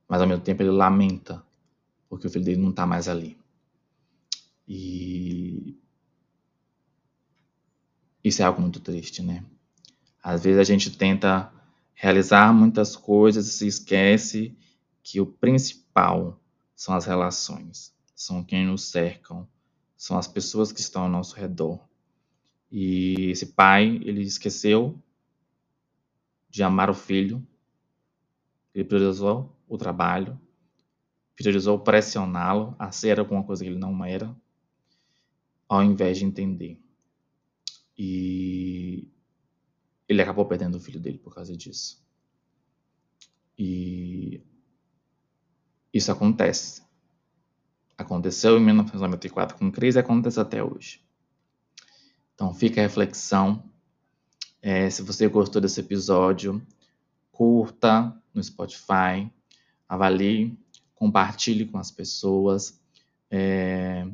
Mas 0.07 0.21
ao 0.21 0.27
mesmo 0.27 0.43
tempo 0.43 0.63
ele 0.63 0.71
lamenta 0.71 1.45
porque 2.10 2.27
o 2.27 2.29
filho 2.29 2.45
dele 2.45 2.62
não 2.62 2.69
está 2.69 2.86
mais 2.86 3.07
ali. 3.07 3.38
E 4.67 5.77
isso 8.23 8.41
é 8.41 8.45
algo 8.45 8.62
muito 8.62 8.79
triste, 8.79 9.21
né? 9.21 9.45
Às 10.21 10.43
vezes 10.43 10.60
a 10.60 10.63
gente 10.63 10.97
tenta 10.97 11.51
realizar 11.93 12.53
muitas 12.53 12.95
coisas 12.95 13.47
e 13.47 13.51
se 13.51 13.67
esquece 13.67 14.57
que 15.01 15.21
o 15.21 15.25
principal 15.25 16.41
são 16.75 16.93
as 16.93 17.05
relações, 17.05 17.93
são 18.13 18.43
quem 18.43 18.65
nos 18.65 18.89
cercam, 18.89 19.47
são 19.97 20.17
as 20.17 20.27
pessoas 20.27 20.71
que 20.71 20.79
estão 20.79 21.03
ao 21.03 21.10
nosso 21.10 21.36
redor. 21.36 21.83
E 22.71 23.31
esse 23.31 23.47
pai, 23.47 23.99
ele 24.03 24.21
esqueceu 24.21 25.01
de 26.49 26.62
amar 26.62 26.89
o 26.89 26.93
filho, 26.93 27.45
ele 28.73 28.86
priorizou 28.86 29.57
o 29.67 29.77
trabalho, 29.77 30.39
priorizou 31.36 31.79
pressioná-lo 31.79 32.75
a 32.77 32.91
ser 32.91 33.19
alguma 33.19 33.43
coisa 33.43 33.63
que 33.63 33.69
ele 33.69 33.79
não 33.79 34.05
era, 34.05 34.36
ao 35.67 35.83
invés 35.83 36.19
de 36.19 36.25
entender. 36.25 36.79
E 37.97 39.10
ele 40.07 40.21
acabou 40.21 40.45
perdendo 40.45 40.75
o 40.75 40.79
filho 40.79 40.99
dele 40.99 41.17
por 41.17 41.33
causa 41.33 41.57
disso. 41.57 42.05
E 43.57 44.41
isso 45.91 46.12
acontece. 46.12 46.87
Aconteceu 47.97 48.57
em 48.57 48.63
1994 48.63 49.57
com 49.57 49.71
crise 49.71 49.97
acontece 49.97 50.39
até 50.39 50.63
hoje. 50.63 51.01
Então 52.36 52.53
fica 52.53 52.79
a 52.79 52.83
reflexão. 52.83 53.63
É, 54.62 54.89
se 54.89 55.01
você 55.01 55.27
gostou 55.27 55.62
desse 55.62 55.79
episódio, 55.79 56.62
curta 57.31 58.15
no 58.33 58.43
Spotify, 58.43 59.31
avalie, 59.89 60.57
compartilhe 60.93 61.65
com 61.65 61.77
as 61.77 61.89
pessoas 61.89 62.79
é, 63.31 64.07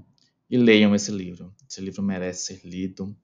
e 0.50 0.58
leiam 0.58 0.96
esse 0.96 1.12
livro. 1.12 1.54
Esse 1.70 1.82
livro 1.82 2.02
merece 2.02 2.56
ser 2.56 2.68
lido 2.68 3.16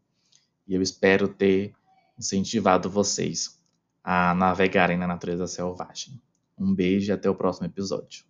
e 0.67 0.73
eu 0.73 0.81
espero 0.81 1.27
ter 1.27 1.73
incentivado 2.17 2.89
vocês 2.89 3.59
a 4.03 4.33
navegarem 4.33 4.97
na 4.97 5.07
natureza 5.07 5.47
selvagem. 5.47 6.21
Um 6.57 6.73
beijo 6.73 7.11
e 7.11 7.13
até 7.13 7.29
o 7.29 7.35
próximo 7.35 7.67
episódio. 7.67 8.28